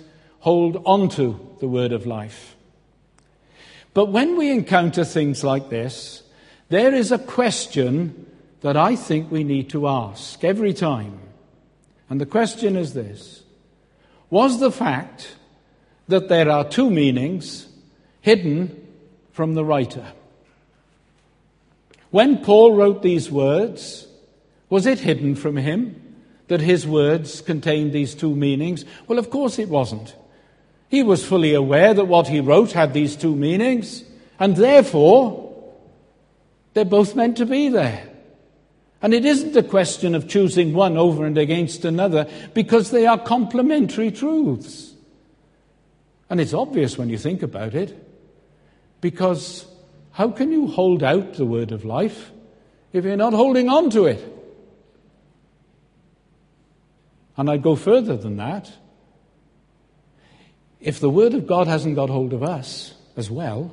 hold 0.42 0.84
onto 0.86 1.40
the 1.60 1.68
word 1.68 1.92
of 1.92 2.06
life. 2.06 2.56
But 3.96 4.12
when 4.12 4.38
we 4.38 4.52
encounter 4.52 5.04
things 5.04 5.44
like 5.44 5.70
this, 5.70 6.22
there 6.70 6.94
is 6.94 7.12
a 7.12 7.18
question 7.18 8.28
that 8.62 8.76
I 8.76 8.96
think 8.96 9.32
we 9.32 9.44
need 9.44 9.70
to 9.70 9.88
ask 9.88 10.44
every 10.44 10.74
time. 10.74 11.20
And 12.10 12.20
the 12.20 12.26
question 12.26 12.76
is 12.76 12.94
this 12.94 13.44
was 14.30 14.60
the 14.60 14.72
fact 14.72 15.36
that 16.08 16.30
there 16.30 16.50
are 16.50 16.68
two 16.68 16.90
meanings 16.90 17.68
hidden 18.22 18.88
from 19.32 19.54
the 19.54 19.66
writer. 19.66 20.06
When 22.12 22.44
Paul 22.44 22.74
wrote 22.74 23.02
these 23.02 23.32
words, 23.32 24.08
was 24.70 24.86
it 24.86 25.00
hidden 25.00 25.36
from 25.36 25.58
him 25.58 26.16
that 26.48 26.62
his 26.62 26.86
words 26.86 27.42
contained 27.42 27.94
these 27.94 28.16
two 28.16 28.36
meanings? 28.36 28.86
Well, 29.08 29.20
of 29.20 29.30
course 29.30 29.60
it 29.60 29.70
wasn't. 29.70 30.16
He 30.90 31.04
was 31.04 31.26
fully 31.26 31.54
aware 31.54 31.94
that 31.94 32.06
what 32.06 32.28
he 32.28 32.40
wrote 32.40 32.72
had 32.72 32.94
these 32.94 33.16
two 33.16 33.36
meanings, 33.36 34.04
and 34.40 34.56
therefore, 34.56 35.54
they're 36.74 36.86
both 36.86 37.16
meant 37.16 37.38
to 37.38 37.46
be 37.46 37.70
there. 37.70 38.09
And 39.02 39.14
it 39.14 39.24
isn't 39.24 39.56
a 39.56 39.64
question 39.64 40.14
of 40.14 40.28
choosing 40.28 40.74
one 40.74 40.98
over 40.98 41.26
and 41.26 41.38
against 41.38 41.86
another 41.86 42.28
because 42.54 42.92
they 42.92 43.06
are 43.06 43.18
complementary 43.18 44.12
truths. 44.12 44.94
And 46.30 46.42
it's 46.42 46.54
obvious 46.54 46.98
when 46.98 47.10
you 47.10 47.18
think 47.18 47.42
about 47.42 47.74
it 47.74 47.98
because 49.02 49.66
how 50.12 50.32
can 50.32 50.52
you 50.52 50.68
hold 50.68 51.02
out 51.02 51.36
the 51.36 51.46
word 51.46 51.72
of 51.72 51.86
life 51.86 52.32
if 52.92 53.06
you're 53.06 53.16
not 53.16 53.34
holding 53.34 53.70
on 53.70 53.90
to 53.92 54.06
it? 54.06 54.36
And 57.38 57.50
I'd 57.50 57.64
go 57.64 57.78
further 57.78 58.18
than 58.18 58.36
that. 58.36 58.70
If 60.82 61.00
the 61.00 61.10
word 61.10 61.34
of 61.34 61.48
God 61.48 61.68
hasn't 61.68 61.96
got 61.96 62.10
hold 62.10 62.34
of 62.34 62.44
us 62.44 62.94
as 63.16 63.32
well, 63.32 63.72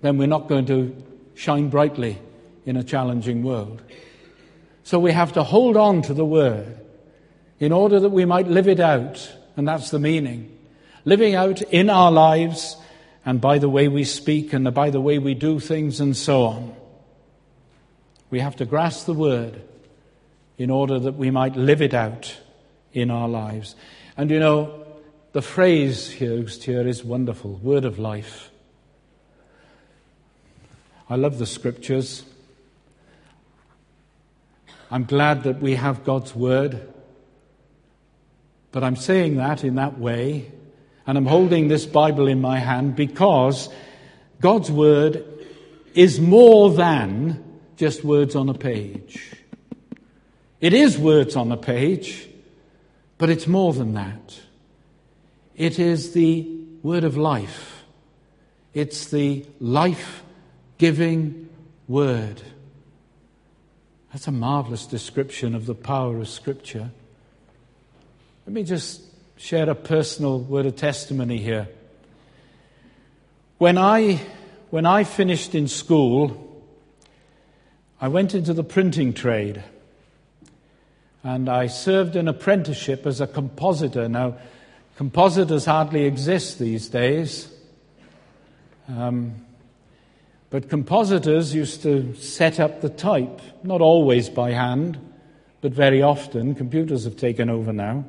then 0.00 0.16
we're 0.16 0.26
not 0.26 0.48
going 0.48 0.64
to 0.66 0.96
shine 1.34 1.68
brightly 1.68 2.18
in 2.66 2.76
a 2.76 2.84
challenging 2.84 3.42
world. 3.42 3.80
So 4.82 4.98
we 4.98 5.12
have 5.12 5.32
to 5.32 5.42
hold 5.42 5.76
on 5.76 6.02
to 6.02 6.14
the 6.14 6.24
word 6.24 6.78
in 7.58 7.72
order 7.72 7.98
that 8.00 8.10
we 8.10 8.24
might 8.24 8.48
live 8.48 8.68
it 8.68 8.80
out. 8.80 9.32
And 9.56 9.66
that's 9.66 9.90
the 9.90 9.98
meaning. 9.98 10.56
Living 11.04 11.34
out 11.34 11.62
in 11.62 11.88
our 11.88 12.12
lives 12.12 12.76
and 13.24 13.40
by 13.40 13.58
the 13.58 13.68
way 13.68 13.88
we 13.88 14.04
speak 14.04 14.52
and 14.52 14.72
by 14.74 14.90
the 14.90 15.00
way 15.00 15.18
we 15.18 15.34
do 15.34 15.58
things 15.58 16.00
and 16.00 16.16
so 16.16 16.44
on. 16.44 16.76
We 18.30 18.40
have 18.40 18.56
to 18.56 18.64
grasp 18.64 19.06
the 19.06 19.14
word 19.14 19.62
in 20.58 20.70
order 20.70 20.98
that 20.98 21.14
we 21.14 21.30
might 21.30 21.56
live 21.56 21.80
it 21.80 21.94
out 21.94 22.36
in 22.92 23.10
our 23.10 23.28
lives. 23.28 23.76
And 24.16 24.30
you 24.30 24.38
know, 24.38 24.84
the 25.32 25.42
phrase 25.42 26.20
used 26.20 26.64
here 26.64 26.86
is 26.86 27.04
wonderful 27.04 27.54
word 27.56 27.84
of 27.84 27.98
life. 27.98 28.50
I 31.08 31.16
love 31.16 31.38
the 31.38 31.46
scriptures. 31.46 32.24
I'm 34.90 35.04
glad 35.04 35.42
that 35.44 35.60
we 35.60 35.74
have 35.74 36.04
God's 36.04 36.34
Word. 36.34 36.92
But 38.72 38.84
I'm 38.84 38.96
saying 38.96 39.36
that 39.36 39.64
in 39.64 39.76
that 39.76 39.98
way, 39.98 40.52
and 41.06 41.16
I'm 41.18 41.26
holding 41.26 41.68
this 41.68 41.86
Bible 41.86 42.28
in 42.28 42.40
my 42.40 42.58
hand 42.58 42.94
because 42.94 43.68
God's 44.40 44.70
Word 44.70 45.24
is 45.94 46.20
more 46.20 46.70
than 46.70 47.42
just 47.76 48.04
words 48.04 48.36
on 48.36 48.48
a 48.48 48.54
page. 48.54 49.32
It 50.60 50.72
is 50.72 50.98
words 50.98 51.36
on 51.36 51.50
a 51.52 51.56
page, 51.56 52.28
but 53.18 53.30
it's 53.30 53.46
more 53.46 53.72
than 53.72 53.94
that. 53.94 54.40
It 55.54 55.78
is 55.78 56.12
the 56.12 56.52
Word 56.82 57.04
of 57.04 57.16
life, 57.16 57.84
it's 58.72 59.06
the 59.06 59.46
life 59.58 60.22
giving 60.78 61.48
Word. 61.88 62.42
That's 64.16 64.28
a 64.28 64.32
marvelous 64.32 64.86
description 64.86 65.54
of 65.54 65.66
the 65.66 65.74
power 65.74 66.16
of 66.16 66.26
Scripture. 66.26 66.90
Let 68.46 68.54
me 68.54 68.62
just 68.62 69.02
share 69.36 69.68
a 69.68 69.74
personal 69.74 70.40
word 70.40 70.64
of 70.64 70.74
testimony 70.74 71.36
here. 71.36 71.68
When 73.58 73.76
I, 73.76 74.22
when 74.70 74.86
I 74.86 75.04
finished 75.04 75.54
in 75.54 75.68
school, 75.68 76.64
I 78.00 78.08
went 78.08 78.34
into 78.34 78.54
the 78.54 78.64
printing 78.64 79.12
trade 79.12 79.62
and 81.22 81.50
I 81.50 81.66
served 81.66 82.16
an 82.16 82.26
apprenticeship 82.26 83.04
as 83.04 83.20
a 83.20 83.26
compositor. 83.26 84.08
Now, 84.08 84.38
compositors 84.96 85.66
hardly 85.66 86.04
exist 86.04 86.58
these 86.58 86.88
days. 86.88 87.52
Um, 88.88 89.45
but 90.56 90.70
compositors 90.70 91.54
used 91.54 91.82
to 91.82 92.14
set 92.14 92.58
up 92.58 92.80
the 92.80 92.88
type, 92.88 93.42
not 93.62 93.82
always 93.82 94.30
by 94.30 94.52
hand, 94.52 94.98
but 95.60 95.70
very 95.70 96.00
often. 96.00 96.54
Computers 96.54 97.04
have 97.04 97.18
taken 97.18 97.50
over 97.50 97.74
now. 97.74 98.06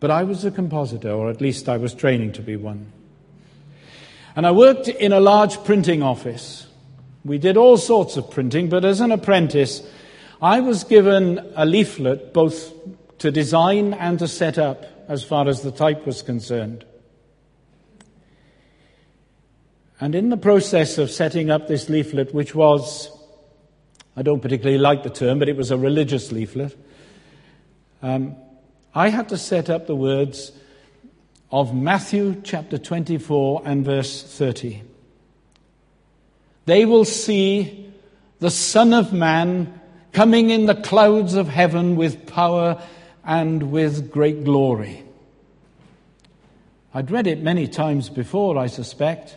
But 0.00 0.10
I 0.10 0.22
was 0.22 0.46
a 0.46 0.50
compositor, 0.50 1.10
or 1.10 1.28
at 1.28 1.42
least 1.42 1.68
I 1.68 1.76
was 1.76 1.92
training 1.92 2.32
to 2.32 2.40
be 2.40 2.56
one. 2.56 2.90
And 4.36 4.46
I 4.46 4.52
worked 4.52 4.88
in 4.88 5.12
a 5.12 5.20
large 5.20 5.62
printing 5.64 6.02
office. 6.02 6.66
We 7.26 7.36
did 7.36 7.58
all 7.58 7.76
sorts 7.76 8.16
of 8.16 8.30
printing, 8.30 8.70
but 8.70 8.86
as 8.86 9.02
an 9.02 9.12
apprentice, 9.12 9.86
I 10.40 10.60
was 10.60 10.82
given 10.82 11.46
a 11.54 11.66
leaflet 11.66 12.32
both 12.32 12.72
to 13.18 13.30
design 13.30 13.92
and 13.92 14.18
to 14.20 14.28
set 14.28 14.56
up 14.56 14.86
as 15.08 15.24
far 15.24 15.46
as 15.46 15.60
the 15.60 15.72
type 15.72 16.06
was 16.06 16.22
concerned. 16.22 16.86
And 20.00 20.14
in 20.14 20.28
the 20.28 20.36
process 20.36 20.96
of 20.98 21.10
setting 21.10 21.50
up 21.50 21.66
this 21.66 21.88
leaflet, 21.88 22.32
which 22.32 22.54
was, 22.54 23.10
I 24.16 24.22
don't 24.22 24.40
particularly 24.40 24.78
like 24.78 25.02
the 25.02 25.10
term, 25.10 25.40
but 25.40 25.48
it 25.48 25.56
was 25.56 25.70
a 25.70 25.76
religious 25.76 26.30
leaflet, 26.30 26.76
um, 28.02 28.36
I 28.94 29.08
had 29.08 29.28
to 29.30 29.36
set 29.36 29.68
up 29.68 29.86
the 29.86 29.96
words 29.96 30.52
of 31.50 31.74
Matthew 31.74 32.40
chapter 32.44 32.78
24 32.78 33.62
and 33.64 33.84
verse 33.84 34.22
30. 34.22 34.82
They 36.66 36.84
will 36.84 37.04
see 37.04 37.92
the 38.38 38.50
Son 38.50 38.92
of 38.92 39.12
Man 39.12 39.80
coming 40.12 40.50
in 40.50 40.66
the 40.66 40.74
clouds 40.74 41.34
of 41.34 41.48
heaven 41.48 41.96
with 41.96 42.26
power 42.26 42.80
and 43.24 43.72
with 43.72 44.10
great 44.10 44.44
glory. 44.44 45.04
I'd 46.94 47.10
read 47.10 47.26
it 47.26 47.42
many 47.42 47.66
times 47.66 48.08
before, 48.08 48.56
I 48.56 48.66
suspect. 48.66 49.36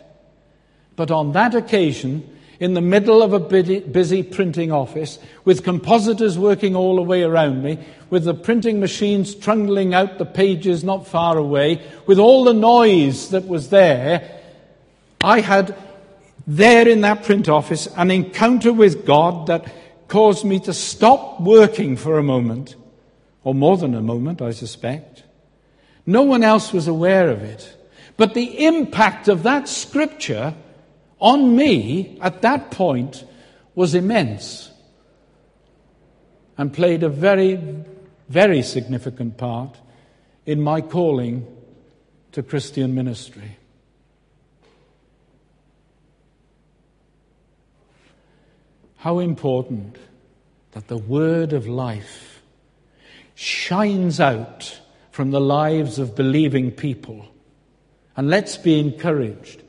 But 0.96 1.10
on 1.10 1.32
that 1.32 1.54
occasion, 1.54 2.28
in 2.60 2.74
the 2.74 2.80
middle 2.80 3.22
of 3.22 3.32
a 3.32 3.40
busy 3.40 4.22
printing 4.22 4.70
office, 4.70 5.18
with 5.44 5.64
compositors 5.64 6.38
working 6.38 6.76
all 6.76 6.96
the 6.96 7.02
way 7.02 7.22
around 7.22 7.62
me, 7.62 7.78
with 8.08 8.24
the 8.24 8.34
printing 8.34 8.78
machines 8.78 9.34
trundling 9.34 9.94
out 9.94 10.18
the 10.18 10.24
pages 10.24 10.84
not 10.84 11.06
far 11.06 11.36
away, 11.36 11.82
with 12.06 12.18
all 12.18 12.44
the 12.44 12.54
noise 12.54 13.30
that 13.30 13.48
was 13.48 13.70
there, 13.70 14.40
I 15.20 15.40
had 15.40 15.74
there 16.46 16.86
in 16.86 17.00
that 17.00 17.24
print 17.24 17.48
office 17.48 17.88
an 17.96 18.10
encounter 18.10 18.72
with 18.72 19.06
God 19.06 19.46
that 19.48 19.72
caused 20.08 20.44
me 20.44 20.60
to 20.60 20.72
stop 20.72 21.40
working 21.40 21.96
for 21.96 22.18
a 22.18 22.22
moment, 22.22 22.76
or 23.42 23.54
more 23.54 23.76
than 23.76 23.94
a 23.94 24.02
moment, 24.02 24.42
I 24.42 24.52
suspect. 24.52 25.24
No 26.06 26.22
one 26.22 26.44
else 26.44 26.72
was 26.72 26.86
aware 26.86 27.28
of 27.30 27.42
it. 27.42 27.76
But 28.16 28.34
the 28.34 28.66
impact 28.66 29.26
of 29.26 29.42
that 29.44 29.68
scripture 29.68 30.54
on 31.22 31.54
me 31.54 32.18
at 32.20 32.42
that 32.42 32.72
point 32.72 33.24
was 33.76 33.94
immense 33.94 34.70
and 36.58 36.72
played 36.72 37.02
a 37.02 37.08
very, 37.08 37.58
very 38.28 38.60
significant 38.60 39.38
part 39.38 39.78
in 40.44 40.60
my 40.60 40.80
calling 40.80 41.46
to 42.32 42.42
Christian 42.42 42.94
ministry. 42.94 43.56
How 48.96 49.20
important 49.20 49.96
that 50.72 50.88
the 50.88 50.98
word 50.98 51.52
of 51.52 51.68
life 51.68 52.42
shines 53.34 54.18
out 54.18 54.80
from 55.10 55.30
the 55.30 55.40
lives 55.40 55.98
of 55.98 56.16
believing 56.16 56.70
people. 56.70 57.26
And 58.16 58.28
let's 58.28 58.56
be 58.56 58.80
encouraged 58.80 59.62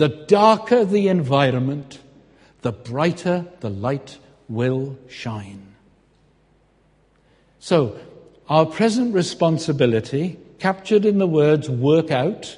the 0.00 0.08
darker 0.08 0.82
the 0.82 1.08
environment, 1.08 1.98
the 2.62 2.72
brighter 2.72 3.44
the 3.60 3.68
light 3.68 4.16
will 4.48 4.96
shine. 5.10 5.74
So, 7.58 7.98
our 8.48 8.64
present 8.64 9.12
responsibility, 9.12 10.38
captured 10.58 11.04
in 11.04 11.18
the 11.18 11.26
words 11.26 11.68
work 11.68 12.10
out, 12.10 12.56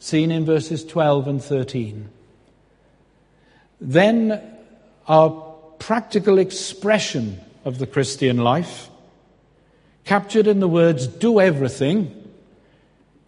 seen 0.00 0.30
in 0.30 0.44
verses 0.44 0.84
12 0.84 1.28
and 1.28 1.42
13. 1.42 2.10
Then, 3.80 4.42
our 5.08 5.30
practical 5.78 6.38
expression 6.38 7.40
of 7.64 7.78
the 7.78 7.86
Christian 7.86 8.36
life, 8.36 8.90
captured 10.04 10.46
in 10.46 10.60
the 10.60 10.68
words 10.68 11.06
do 11.06 11.40
everything, 11.40 12.21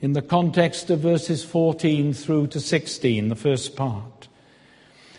in 0.05 0.13
the 0.13 0.21
context 0.21 0.91
of 0.91 1.01
verses 1.01 1.43
14 1.43 2.13
through 2.13 2.47
to 2.47 2.61
16, 2.61 3.31
the 3.31 3.35
first 3.35 3.75
part. 3.75 4.29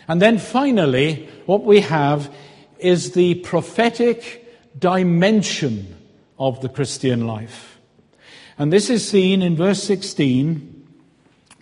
And 0.06 0.22
then 0.22 0.38
finally, 0.38 1.28
what 1.44 1.64
we 1.64 1.80
have 1.80 2.32
is 2.78 3.10
the 3.10 3.34
prophetic 3.34 4.46
dimension 4.78 5.96
of 6.38 6.60
the 6.60 6.68
Christian 6.68 7.26
life. 7.26 7.80
And 8.58 8.72
this 8.72 8.88
is 8.88 9.06
seen 9.06 9.42
in 9.42 9.56
verse 9.56 9.82
16, 9.82 10.86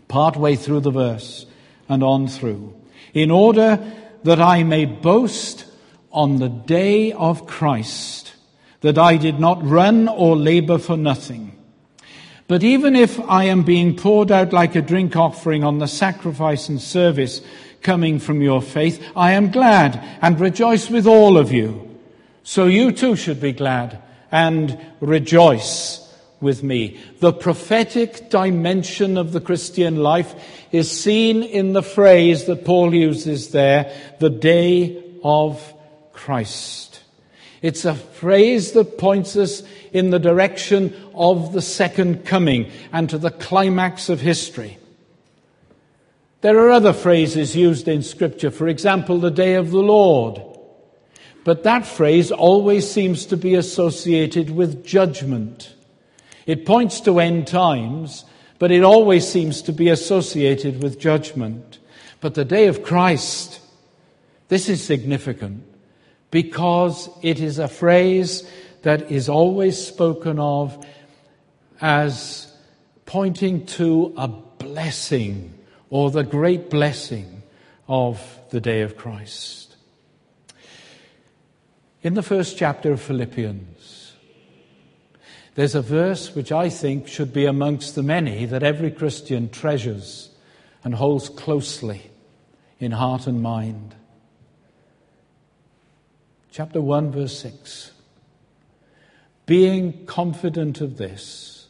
part 0.06 0.36
way 0.36 0.54
through 0.54 0.80
the 0.80 0.90
verse 0.90 1.46
and 1.88 2.02
on 2.02 2.28
through. 2.28 2.78
In 3.14 3.30
order 3.30 3.82
that 4.24 4.38
I 4.38 4.64
may 4.64 4.84
boast 4.84 5.64
on 6.12 6.40
the 6.40 6.50
day 6.50 7.12
of 7.12 7.46
Christ, 7.46 8.34
that 8.82 8.98
I 8.98 9.16
did 9.16 9.40
not 9.40 9.64
run 9.64 10.08
or 10.08 10.36
labor 10.36 10.76
for 10.76 10.98
nothing. 10.98 11.53
But 12.46 12.62
even 12.62 12.94
if 12.94 13.18
I 13.20 13.44
am 13.44 13.62
being 13.62 13.96
poured 13.96 14.30
out 14.30 14.52
like 14.52 14.74
a 14.74 14.82
drink 14.82 15.16
offering 15.16 15.64
on 15.64 15.78
the 15.78 15.88
sacrifice 15.88 16.68
and 16.68 16.80
service 16.80 17.40
coming 17.80 18.18
from 18.18 18.42
your 18.42 18.60
faith, 18.60 19.02
I 19.16 19.32
am 19.32 19.50
glad 19.50 20.02
and 20.20 20.38
rejoice 20.38 20.90
with 20.90 21.06
all 21.06 21.38
of 21.38 21.52
you. 21.52 21.98
So 22.42 22.66
you 22.66 22.92
too 22.92 23.16
should 23.16 23.40
be 23.40 23.52
glad 23.52 24.02
and 24.30 24.78
rejoice 25.00 26.00
with 26.40 26.62
me. 26.62 27.00
The 27.20 27.32
prophetic 27.32 28.28
dimension 28.28 29.16
of 29.16 29.32
the 29.32 29.40
Christian 29.40 29.96
life 29.96 30.34
is 30.70 30.90
seen 30.90 31.42
in 31.42 31.72
the 31.72 31.82
phrase 31.82 32.44
that 32.44 32.66
Paul 32.66 32.94
uses 32.94 33.50
there, 33.50 33.90
the 34.18 34.30
day 34.30 35.02
of 35.22 35.72
Christ. 36.12 36.93
It's 37.64 37.86
a 37.86 37.94
phrase 37.94 38.72
that 38.72 38.98
points 38.98 39.36
us 39.36 39.62
in 39.90 40.10
the 40.10 40.18
direction 40.18 40.94
of 41.14 41.54
the 41.54 41.62
second 41.62 42.26
coming 42.26 42.70
and 42.92 43.08
to 43.08 43.16
the 43.16 43.30
climax 43.30 44.10
of 44.10 44.20
history. 44.20 44.76
There 46.42 46.58
are 46.58 46.70
other 46.70 46.92
phrases 46.92 47.56
used 47.56 47.88
in 47.88 48.02
Scripture, 48.02 48.50
for 48.50 48.68
example, 48.68 49.18
the 49.18 49.30
day 49.30 49.54
of 49.54 49.70
the 49.70 49.80
Lord. 49.80 50.42
But 51.42 51.62
that 51.62 51.86
phrase 51.86 52.30
always 52.30 52.86
seems 52.86 53.24
to 53.24 53.36
be 53.38 53.54
associated 53.54 54.50
with 54.50 54.84
judgment. 54.84 55.74
It 56.44 56.66
points 56.66 57.00
to 57.00 57.18
end 57.18 57.46
times, 57.46 58.26
but 58.58 58.72
it 58.72 58.84
always 58.84 59.26
seems 59.26 59.62
to 59.62 59.72
be 59.72 59.88
associated 59.88 60.82
with 60.82 61.00
judgment. 61.00 61.78
But 62.20 62.34
the 62.34 62.44
day 62.44 62.66
of 62.66 62.82
Christ, 62.82 63.60
this 64.48 64.68
is 64.68 64.82
significant 64.82 65.64
because 66.34 67.08
it 67.22 67.38
is 67.38 67.60
a 67.60 67.68
phrase 67.68 68.42
that 68.82 69.08
is 69.08 69.28
always 69.28 69.78
spoken 69.78 70.40
of 70.40 70.84
as 71.80 72.52
pointing 73.06 73.64
to 73.64 74.12
a 74.16 74.26
blessing 74.26 75.54
or 75.90 76.10
the 76.10 76.24
great 76.24 76.70
blessing 76.70 77.44
of 77.86 78.20
the 78.50 78.60
day 78.60 78.80
of 78.80 78.96
Christ. 78.96 79.76
In 82.02 82.14
the 82.14 82.22
first 82.22 82.58
chapter 82.58 82.90
of 82.90 83.00
Philippians, 83.00 84.14
there's 85.54 85.76
a 85.76 85.82
verse 85.82 86.34
which 86.34 86.50
I 86.50 86.68
think 86.68 87.06
should 87.06 87.32
be 87.32 87.46
amongst 87.46 87.94
the 87.94 88.02
many 88.02 88.44
that 88.46 88.64
every 88.64 88.90
Christian 88.90 89.50
treasures 89.50 90.30
and 90.82 90.96
holds 90.96 91.28
closely 91.28 92.10
in 92.80 92.90
heart 92.90 93.28
and 93.28 93.40
mind. 93.40 93.94
Chapter 96.54 96.80
1, 96.80 97.10
verse 97.10 97.36
6. 97.40 97.90
Being 99.44 100.06
confident 100.06 100.80
of 100.80 100.98
this, 100.98 101.66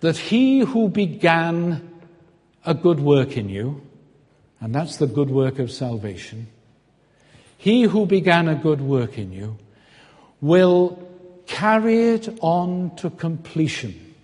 that 0.00 0.16
he 0.16 0.60
who 0.60 0.88
began 0.88 2.00
a 2.64 2.72
good 2.72 2.98
work 2.98 3.36
in 3.36 3.50
you, 3.50 3.82
and 4.58 4.74
that's 4.74 4.96
the 4.96 5.06
good 5.06 5.28
work 5.28 5.58
of 5.58 5.70
salvation, 5.70 6.46
he 7.58 7.82
who 7.82 8.06
began 8.06 8.48
a 8.48 8.54
good 8.54 8.80
work 8.80 9.18
in 9.18 9.32
you 9.32 9.58
will 10.40 10.98
carry 11.46 12.12
it 12.12 12.38
on 12.40 12.96
to 12.96 13.10
completion 13.10 14.14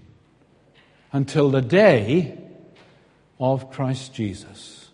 until 1.13 1.51
the 1.51 1.61
day 1.61 2.39
of 3.39 3.71
Christ 3.71 4.15
Jesus. 4.15 4.89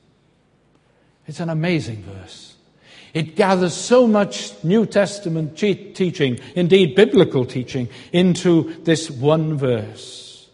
It's 1.29 1.39
an 1.39 1.51
amazing 1.51 2.03
verse. 2.03 2.54
It 3.15 3.37
gathers 3.37 3.75
so 3.75 4.09
much 4.09 4.53
New 4.65 4.87
Testament 4.87 5.57
teaching, 5.57 6.41
indeed 6.57 6.97
biblical 6.97 7.45
teaching, 7.45 7.89
into 8.13 8.75
this 8.83 9.09
one 9.09 9.57
verse. 9.57 10.49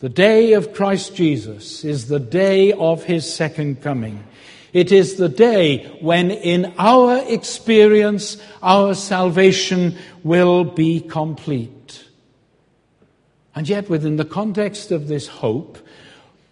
The 0.00 0.10
day 0.10 0.52
of 0.52 0.74
Christ 0.74 1.16
Jesus 1.16 1.84
is 1.84 2.06
the 2.06 2.20
day 2.20 2.72
of 2.72 3.04
his 3.04 3.32
second 3.32 3.80
coming. 3.80 4.22
It 4.74 4.92
is 4.92 5.16
the 5.16 5.30
day 5.30 5.86
when, 6.02 6.30
in 6.30 6.74
our 6.78 7.24
experience, 7.26 8.36
our 8.62 8.94
salvation 8.94 9.96
will 10.22 10.64
be 10.64 11.00
complete. 11.00 12.04
And 13.54 13.66
yet, 13.66 13.88
within 13.88 14.16
the 14.16 14.26
context 14.26 14.92
of 14.92 15.08
this 15.08 15.26
hope, 15.26 15.78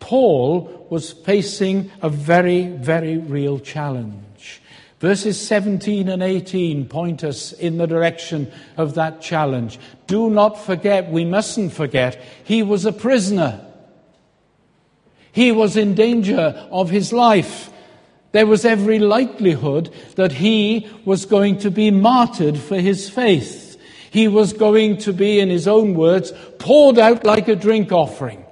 Paul 0.00 0.86
was 0.88 1.12
facing 1.12 1.90
a 2.00 2.08
very, 2.08 2.68
very 2.68 3.18
real 3.18 3.60
challenge. 3.60 4.62
Verses 4.98 5.38
17 5.46 6.08
and 6.08 6.22
18 6.22 6.88
point 6.88 7.22
us 7.22 7.52
in 7.52 7.76
the 7.76 7.86
direction 7.86 8.50
of 8.78 8.94
that 8.94 9.20
challenge. 9.20 9.78
Do 10.06 10.30
not 10.30 10.58
forget, 10.58 11.10
we 11.10 11.24
mustn't 11.24 11.74
forget, 11.74 12.22
he 12.44 12.62
was 12.62 12.86
a 12.86 12.92
prisoner. 12.92 13.62
He 15.32 15.52
was 15.52 15.76
in 15.76 15.94
danger 15.94 16.66
of 16.70 16.88
his 16.88 17.12
life. 17.12 17.70
There 18.32 18.46
was 18.46 18.64
every 18.64 18.98
likelihood 18.98 19.92
that 20.14 20.32
he 20.32 20.88
was 21.04 21.26
going 21.26 21.58
to 21.58 21.70
be 21.70 21.90
martyred 21.90 22.58
for 22.58 22.76
his 22.76 23.10
faith. 23.10 23.78
He 24.10 24.28
was 24.28 24.54
going 24.54 24.96
to 24.98 25.12
be, 25.12 25.40
in 25.40 25.50
his 25.50 25.68
own 25.68 25.94
words, 25.94 26.32
poured 26.58 26.98
out 26.98 27.24
like 27.24 27.48
a 27.48 27.56
drink 27.56 27.92
offering. 27.92 28.46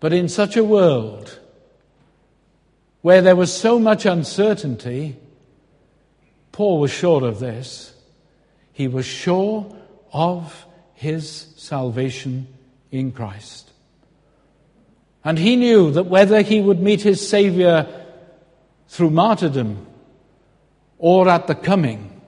But 0.00 0.12
in 0.12 0.28
such 0.28 0.58
a 0.58 0.64
world, 0.64 1.39
where 3.02 3.22
there 3.22 3.36
was 3.36 3.52
so 3.52 3.78
much 3.78 4.04
uncertainty, 4.04 5.16
Paul 6.52 6.80
was 6.80 6.90
sure 6.90 7.24
of 7.24 7.40
this. 7.40 7.94
He 8.72 8.88
was 8.88 9.06
sure 9.06 9.74
of 10.12 10.66
his 10.94 11.46
salvation 11.56 12.46
in 12.90 13.12
Christ. 13.12 13.70
And 15.24 15.38
he 15.38 15.56
knew 15.56 15.90
that 15.92 16.04
whether 16.04 16.42
he 16.42 16.60
would 16.60 16.80
meet 16.80 17.02
his 17.02 17.26
Savior 17.26 17.86
through 18.88 19.10
martyrdom 19.10 19.86
or 20.98 21.28
at 21.28 21.46
the 21.46 21.54
coming, 21.54 22.20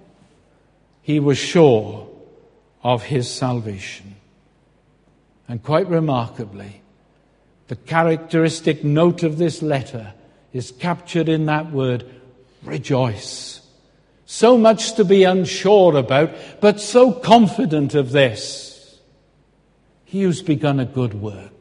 he 1.02 1.20
was 1.20 1.38
sure 1.38 2.08
of 2.82 3.02
his 3.02 3.30
salvation. 3.30 4.16
And 5.48 5.62
quite 5.62 5.88
remarkably, 5.88 6.82
the 7.68 7.76
characteristic 7.76 8.84
note 8.84 9.22
of 9.22 9.38
this 9.38 9.62
letter 9.62 10.14
is 10.52 10.72
captured 10.72 11.28
in 11.28 11.46
that 11.46 11.72
word, 11.72 12.04
rejoice. 12.62 13.60
So 14.26 14.56
much 14.56 14.94
to 14.94 15.04
be 15.04 15.24
unsure 15.24 15.96
about, 15.96 16.30
but 16.60 16.80
so 16.80 17.12
confident 17.12 17.94
of 17.94 18.12
this. 18.12 18.98
He 20.04 20.22
who's 20.22 20.42
begun 20.42 20.80
a 20.80 20.84
good 20.84 21.14
work, 21.14 21.52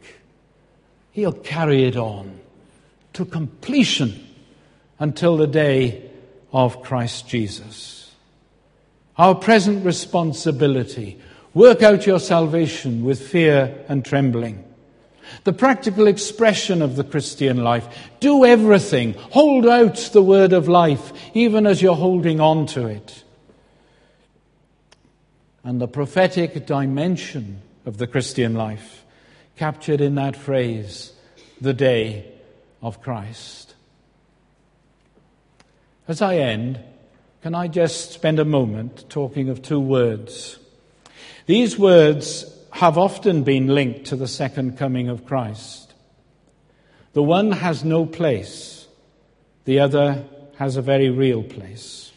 he'll 1.11 1.31
carry 1.31 1.85
it 1.85 1.95
on 1.95 2.39
to 3.13 3.25
completion 3.25 4.27
until 4.99 5.37
the 5.37 5.47
day 5.47 6.09
of 6.53 6.81
Christ 6.81 7.27
Jesus. 7.27 8.11
Our 9.17 9.35
present 9.35 9.85
responsibility 9.85 11.19
work 11.53 11.83
out 11.83 12.05
your 12.05 12.19
salvation 12.19 13.03
with 13.03 13.21
fear 13.21 13.83
and 13.87 14.05
trembling. 14.05 14.63
The 15.43 15.53
practical 15.53 16.07
expression 16.07 16.81
of 16.81 16.95
the 16.95 17.03
Christian 17.03 17.63
life. 17.63 17.87
Do 18.19 18.45
everything. 18.45 19.13
Hold 19.13 19.65
out 19.65 19.97
the 20.13 20.23
word 20.23 20.53
of 20.53 20.67
life, 20.67 21.13
even 21.33 21.65
as 21.65 21.81
you're 21.81 21.95
holding 21.95 22.39
on 22.39 22.65
to 22.67 22.87
it. 22.87 23.23
And 25.63 25.79
the 25.79 25.87
prophetic 25.87 26.65
dimension 26.65 27.61
of 27.85 27.97
the 27.97 28.07
Christian 28.07 28.55
life, 28.55 29.03
captured 29.55 30.01
in 30.01 30.15
that 30.15 30.35
phrase, 30.35 31.13
the 31.59 31.73
day 31.73 32.31
of 32.81 33.01
Christ. 33.01 33.75
As 36.07 36.21
I 36.21 36.37
end, 36.37 36.79
can 37.41 37.55
I 37.55 37.67
just 37.67 38.11
spend 38.11 38.39
a 38.39 38.45
moment 38.45 39.09
talking 39.09 39.49
of 39.49 39.61
two 39.61 39.79
words? 39.79 40.59
These 41.45 41.77
words 41.77 42.45
have 42.71 42.97
often 42.97 43.43
been 43.43 43.67
linked 43.67 44.05
to 44.05 44.15
the 44.15 44.27
second 44.27 44.77
coming 44.77 45.09
of 45.09 45.25
Christ. 45.25 45.93
The 47.13 47.23
one 47.23 47.51
has 47.51 47.83
no 47.83 48.05
place, 48.05 48.87
the 49.65 49.79
other 49.79 50.23
has 50.57 50.77
a 50.77 50.81
very 50.81 51.09
real 51.09 51.43
place. 51.43 52.11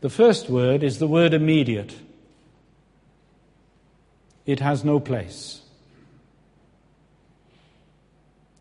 The 0.00 0.10
first 0.10 0.48
word 0.48 0.82
is 0.82 0.98
the 0.98 1.06
word 1.06 1.34
immediate. 1.34 1.96
It 4.46 4.60
has 4.60 4.84
no 4.84 5.00
place. 5.00 5.62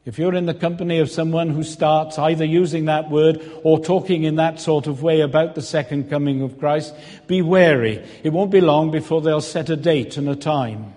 If 0.06 0.20
you're 0.20 0.36
in 0.36 0.46
the 0.46 0.54
company 0.54 1.00
of 1.00 1.10
someone 1.10 1.50
who 1.50 1.64
starts 1.64 2.20
either 2.20 2.46
using 2.46 2.86
that 2.86 3.10
word 3.10 3.42
or 3.64 3.80
talking 3.80 4.24
in 4.24 4.36
that 4.36 4.60
sort 4.60 4.86
of 4.86 5.02
way 5.02 5.22
about 5.22 5.56
the 5.56 5.64
second 5.64 6.12
coming 6.12 6.44
of 6.44 6.60
Christ, 6.60 6.94
be 7.26 7.42
wary. 7.42 8.06
It 8.24 8.32
won't 8.32 8.52
be 8.52 8.62
long 8.62 8.92
before 8.92 9.22
they'll 9.22 9.42
set 9.42 9.72
a 9.72 9.76
date 9.76 10.16
and 10.18 10.30
a 10.30 10.36
time. 10.36 10.94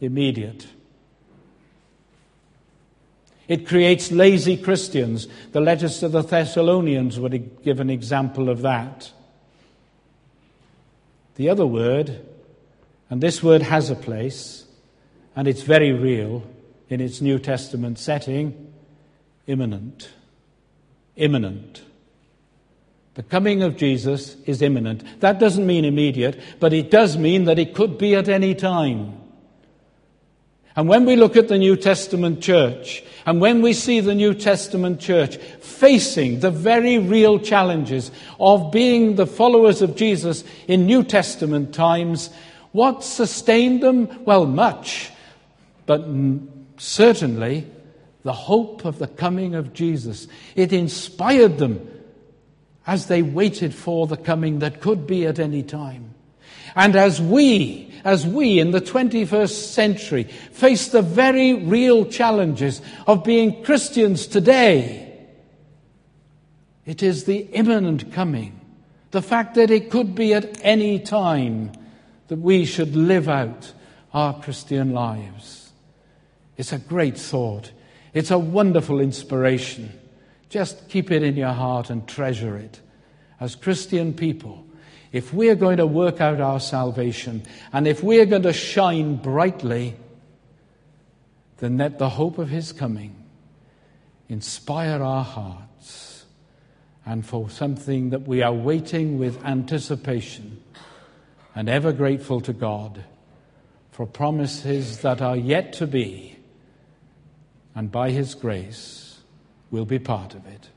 Immediate. 0.00 0.66
It 3.46 3.68
creates 3.68 4.10
lazy 4.10 4.56
Christians. 4.56 5.28
The 5.52 5.60
letters 5.60 5.98
to 5.98 6.08
the 6.08 6.22
Thessalonians 6.22 7.20
would 7.20 7.62
give 7.62 7.78
an 7.78 7.90
example 7.90 8.48
of 8.48 8.62
that. 8.62 9.12
The 11.34 11.50
other 11.50 11.66
word, 11.66 12.26
and 13.10 13.20
this 13.20 13.42
word 13.42 13.60
has 13.60 13.90
a 13.90 13.94
place, 13.94 14.64
and 15.36 15.46
it's 15.46 15.62
very 15.62 15.92
real 15.92 16.42
in 16.92 17.00
its 17.00 17.22
New 17.22 17.38
Testament 17.38 17.98
setting, 17.98 18.70
imminent. 19.46 20.10
Imminent. 21.16 21.82
The 23.14 23.22
coming 23.22 23.62
of 23.62 23.78
Jesus 23.78 24.36
is 24.44 24.60
imminent. 24.60 25.20
That 25.20 25.38
doesn't 25.38 25.66
mean 25.66 25.86
immediate, 25.86 26.38
but 26.60 26.74
it 26.74 26.90
does 26.90 27.16
mean 27.16 27.44
that 27.44 27.58
it 27.58 27.74
could 27.74 27.96
be 27.96 28.14
at 28.14 28.28
any 28.28 28.54
time. 28.54 29.14
And 30.76 30.86
when 30.86 31.06
we 31.06 31.16
look 31.16 31.34
at 31.34 31.48
the 31.48 31.56
New 31.56 31.76
Testament 31.76 32.42
church, 32.42 33.02
and 33.24 33.40
when 33.40 33.62
we 33.62 33.72
see 33.72 34.00
the 34.00 34.14
New 34.14 34.34
Testament 34.34 35.00
church 35.00 35.36
facing 35.36 36.40
the 36.40 36.50
very 36.50 36.98
real 36.98 37.38
challenges 37.38 38.10
of 38.38 38.70
being 38.70 39.16
the 39.16 39.26
followers 39.26 39.80
of 39.80 39.96
Jesus 39.96 40.44
in 40.68 40.84
New 40.84 41.04
Testament 41.04 41.74
times, 41.74 42.28
what 42.72 43.02
sustained 43.02 43.82
them? 43.82 44.24
Well, 44.26 44.44
much, 44.44 45.10
but 45.86 46.06
certainly 46.82 47.66
the 48.24 48.32
hope 48.32 48.84
of 48.84 48.98
the 48.98 49.06
coming 49.06 49.54
of 49.54 49.72
Jesus. 49.72 50.26
It 50.56 50.72
inspired 50.72 51.58
them 51.58 51.88
as 52.86 53.06
they 53.06 53.22
waited 53.22 53.72
for 53.72 54.06
the 54.06 54.16
coming 54.16 54.58
that 54.58 54.80
could 54.80 55.06
be 55.06 55.26
at 55.26 55.38
any 55.38 55.62
time. 55.62 56.14
And 56.74 56.96
as 56.96 57.20
we, 57.20 57.92
as 58.04 58.26
we 58.26 58.58
in 58.58 58.72
the 58.72 58.80
21st 58.80 59.72
century 59.72 60.24
face 60.24 60.88
the 60.88 61.02
very 61.02 61.54
real 61.54 62.04
challenges 62.04 62.82
of 63.06 63.22
being 63.22 63.62
Christians 63.62 64.26
today, 64.26 65.28
it 66.84 67.02
is 67.02 67.24
the 67.24 67.42
imminent 67.52 68.12
coming, 68.12 68.60
the 69.12 69.22
fact 69.22 69.54
that 69.54 69.70
it 69.70 69.90
could 69.90 70.16
be 70.16 70.34
at 70.34 70.58
any 70.64 70.98
time 70.98 71.70
that 72.26 72.38
we 72.38 72.64
should 72.64 72.96
live 72.96 73.28
out 73.28 73.72
our 74.12 74.40
Christian 74.40 74.92
lives. 74.92 75.61
It's 76.56 76.72
a 76.72 76.78
great 76.78 77.18
thought. 77.18 77.72
It's 78.14 78.30
a 78.30 78.38
wonderful 78.38 79.00
inspiration. 79.00 79.98
Just 80.48 80.88
keep 80.88 81.10
it 81.10 81.22
in 81.22 81.36
your 81.36 81.52
heart 81.52 81.90
and 81.90 82.06
treasure 82.06 82.56
it. 82.56 82.80
As 83.40 83.54
Christian 83.54 84.12
people, 84.12 84.66
if 85.12 85.32
we're 85.32 85.54
going 85.54 85.78
to 85.78 85.86
work 85.86 86.20
out 86.20 86.40
our 86.40 86.60
salvation 86.60 87.42
and 87.72 87.86
if 87.86 88.02
we're 88.02 88.26
going 88.26 88.42
to 88.42 88.52
shine 88.52 89.16
brightly, 89.16 89.96
then 91.58 91.78
let 91.78 91.98
the 91.98 92.08
hope 92.08 92.38
of 92.38 92.48
His 92.48 92.72
coming 92.72 93.16
inspire 94.28 95.02
our 95.02 95.24
hearts 95.24 96.24
and 97.04 97.26
for 97.26 97.50
something 97.50 98.10
that 98.10 98.22
we 98.22 98.42
are 98.42 98.52
waiting 98.52 99.18
with 99.18 99.44
anticipation 99.44 100.62
and 101.54 101.68
ever 101.68 101.92
grateful 101.92 102.40
to 102.40 102.52
God 102.52 103.04
for 103.90 104.06
promises 104.06 104.98
that 104.98 105.20
are 105.20 105.36
yet 105.36 105.74
to 105.74 105.86
be, 105.86 106.38
and 107.74 107.90
by 107.90 108.10
His 108.10 108.34
grace 108.34 109.20
will 109.70 109.84
be 109.84 109.98
part 109.98 110.34
of 110.34 110.46
it. 110.46 110.68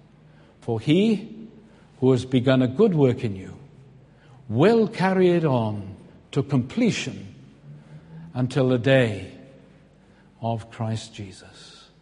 For 0.62 0.80
He 0.80 1.48
who 2.00 2.12
has 2.12 2.26
begun 2.26 2.62
a 2.62 2.68
good 2.68 2.96
work 2.96 3.24
in 3.24 3.36
you 3.36 3.58
will 4.48 4.88
carry 4.88 5.30
it 5.30 5.46
on 5.46 5.96
to 6.32 6.44
completion 6.44 7.34
until 8.34 8.70
the 8.70 8.78
day 8.78 9.32
of 10.42 10.70
Christ 10.70 11.14
Jesus. 11.14 11.75